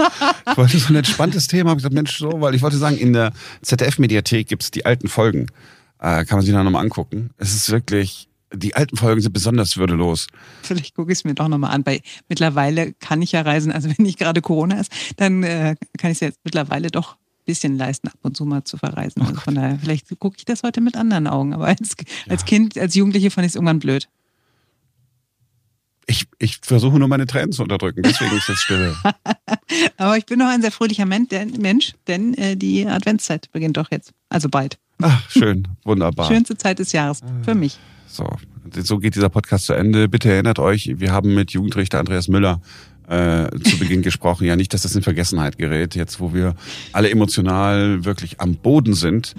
Ich 0.49 0.57
wollte 0.57 0.77
so 0.77 0.93
ein 0.93 0.95
entspanntes 0.97 1.47
Thema, 1.47 1.71
habe 1.71 1.79
gesagt, 1.79 1.95
Mensch, 1.95 2.17
so, 2.17 2.41
weil 2.41 2.53
ich 2.53 2.61
wollte 2.61 2.77
sagen, 2.77 2.97
in 2.97 3.13
der 3.13 3.33
ZDF-Mediathek 3.63 4.47
gibt 4.47 4.63
es 4.63 4.71
die 4.71 4.85
alten 4.85 5.07
Folgen. 5.07 5.47
Äh, 5.99 6.25
kann 6.25 6.37
man 6.37 6.41
sich 6.45 6.53
da 6.53 6.63
nochmal 6.63 6.83
angucken. 6.83 7.31
Es 7.37 7.53
ist 7.55 7.71
wirklich, 7.71 8.28
die 8.53 8.75
alten 8.75 8.97
Folgen 8.97 9.21
sind 9.21 9.33
besonders 9.33 9.77
würdelos. 9.77 10.27
Vielleicht 10.63 10.95
gucke 10.95 11.11
ich 11.11 11.19
es 11.19 11.23
mir 11.23 11.35
doch 11.35 11.47
nochmal 11.47 11.71
an, 11.71 11.85
weil 11.85 12.01
mittlerweile 12.27 12.93
kann 12.93 13.21
ich 13.21 13.31
ja 13.31 13.41
reisen. 13.41 13.71
Also 13.71 13.89
wenn 13.89 14.03
nicht 14.05 14.19
gerade 14.19 14.41
Corona 14.41 14.79
ist, 14.79 14.91
dann 15.17 15.43
äh, 15.43 15.75
kann 15.97 16.11
ich 16.11 16.17
es 16.17 16.21
jetzt 16.21 16.39
mittlerweile 16.43 16.89
doch 16.89 17.13
ein 17.13 17.45
bisschen 17.45 17.77
leisten, 17.77 18.07
ab 18.07 18.17
und 18.21 18.35
zu 18.35 18.45
mal 18.45 18.63
zu 18.63 18.77
verreisen. 18.77 19.21
Oh 19.21 19.27
also 19.27 19.41
von 19.41 19.55
daher, 19.55 19.77
vielleicht 19.79 20.07
gucke 20.19 20.37
ich 20.37 20.45
das 20.45 20.63
heute 20.63 20.81
mit 20.81 20.95
anderen 20.95 21.27
Augen. 21.27 21.53
Aber 21.53 21.67
als, 21.67 21.95
ja. 21.99 22.31
als 22.31 22.45
Kind, 22.45 22.77
als 22.77 22.95
Jugendliche 22.95 23.31
fand 23.31 23.45
ich 23.45 23.51
es 23.51 23.55
irgendwann 23.55 23.79
blöd. 23.79 24.09
Ich, 26.07 26.25
ich 26.39 26.57
versuche 26.63 26.97
nur 26.97 27.07
meine 27.07 27.27
Tränen 27.27 27.51
zu 27.51 27.61
unterdrücken, 27.61 28.01
deswegen 28.01 28.35
ist 28.35 28.49
jetzt 28.49 28.61
still. 28.61 28.95
Aber 29.97 30.17
ich 30.17 30.25
bin 30.25 30.39
noch 30.39 30.47
ein 30.47 30.61
sehr 30.61 30.71
fröhlicher 30.71 31.05
Mensch, 31.05 31.93
denn 32.07 32.33
äh, 32.33 32.57
die 32.57 32.87
Adventszeit 32.87 33.51
beginnt 33.51 33.77
doch 33.77 33.91
jetzt. 33.91 34.11
Also 34.27 34.49
bald. 34.49 34.79
Ach, 35.01 35.29
schön, 35.29 35.67
wunderbar. 35.83 36.27
Schönste 36.27 36.57
Zeit 36.57 36.79
des 36.79 36.93
Jahres 36.93 37.21
für 37.43 37.53
mich. 37.53 37.77
So, 38.09 38.27
so 38.83 38.97
geht 38.97 39.15
dieser 39.15 39.29
Podcast 39.29 39.67
zu 39.67 39.73
Ende. 39.73 40.09
Bitte 40.09 40.31
erinnert 40.31 40.59
euch, 40.59 40.93
wir 40.97 41.11
haben 41.11 41.35
mit 41.35 41.51
Jugendrichter 41.51 41.99
Andreas 41.99 42.27
Müller 42.27 42.59
äh, 43.07 43.49
zu 43.63 43.77
Beginn 43.77 44.01
gesprochen. 44.03 44.45
Ja, 44.45 44.55
nicht, 44.55 44.73
dass 44.73 44.81
das 44.81 44.95
in 44.95 45.03
Vergessenheit 45.03 45.57
gerät, 45.57 45.95
jetzt 45.95 46.19
wo 46.19 46.33
wir 46.33 46.55
alle 46.91 47.09
emotional 47.09 48.05
wirklich 48.05 48.39
am 48.41 48.55
Boden 48.55 48.93
sind, 48.93 49.35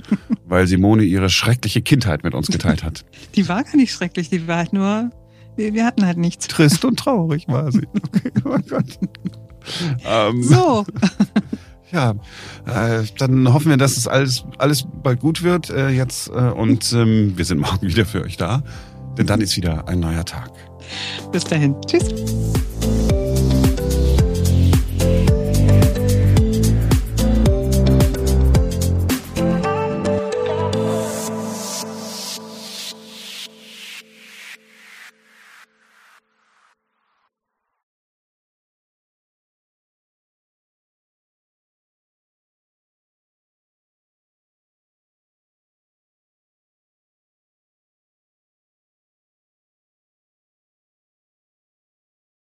weil 0.46 0.66
Simone 0.66 1.02
ihre 1.02 1.30
schreckliche 1.30 1.82
Kindheit 1.82 2.22
mit 2.22 2.34
uns 2.34 2.46
geteilt 2.46 2.84
hat. 2.84 3.04
Die 3.34 3.48
war 3.48 3.64
gar 3.64 3.76
nicht 3.76 3.92
schrecklich, 3.92 4.30
die 4.30 4.46
war 4.46 4.58
halt 4.58 4.72
nur, 4.72 5.10
wir, 5.56 5.84
hatten 5.84 6.06
halt 6.06 6.18
nichts. 6.18 6.46
Trist 6.48 6.84
und 6.84 6.98
traurig 6.98 7.48
war 7.48 7.70
sie. 7.72 7.86
Okay, 8.12 8.30
oh 8.44 8.58
Gott. 8.68 8.98
Ähm, 10.06 10.42
so. 10.42 10.86
Ja, 11.92 12.14
äh, 12.66 13.04
dann 13.18 13.52
hoffen 13.52 13.70
wir, 13.70 13.76
dass 13.76 13.96
es 13.96 14.06
alles, 14.06 14.44
alles 14.58 14.84
bald 15.02 15.20
gut 15.20 15.42
wird 15.42 15.70
äh, 15.70 15.88
jetzt 15.88 16.28
äh, 16.28 16.32
und 16.32 16.92
ähm, 16.92 17.36
wir 17.36 17.44
sind 17.44 17.58
morgen 17.58 17.82
wieder 17.88 18.06
für 18.06 18.22
euch 18.22 18.36
da, 18.36 18.62
denn 19.18 19.26
dann 19.26 19.40
ist 19.40 19.56
wieder 19.56 19.88
ein 19.88 20.00
neuer 20.00 20.24
Tag. 20.24 20.50
Bis 21.32 21.44
dahin. 21.44 21.74
Tschüss. 21.86 22.04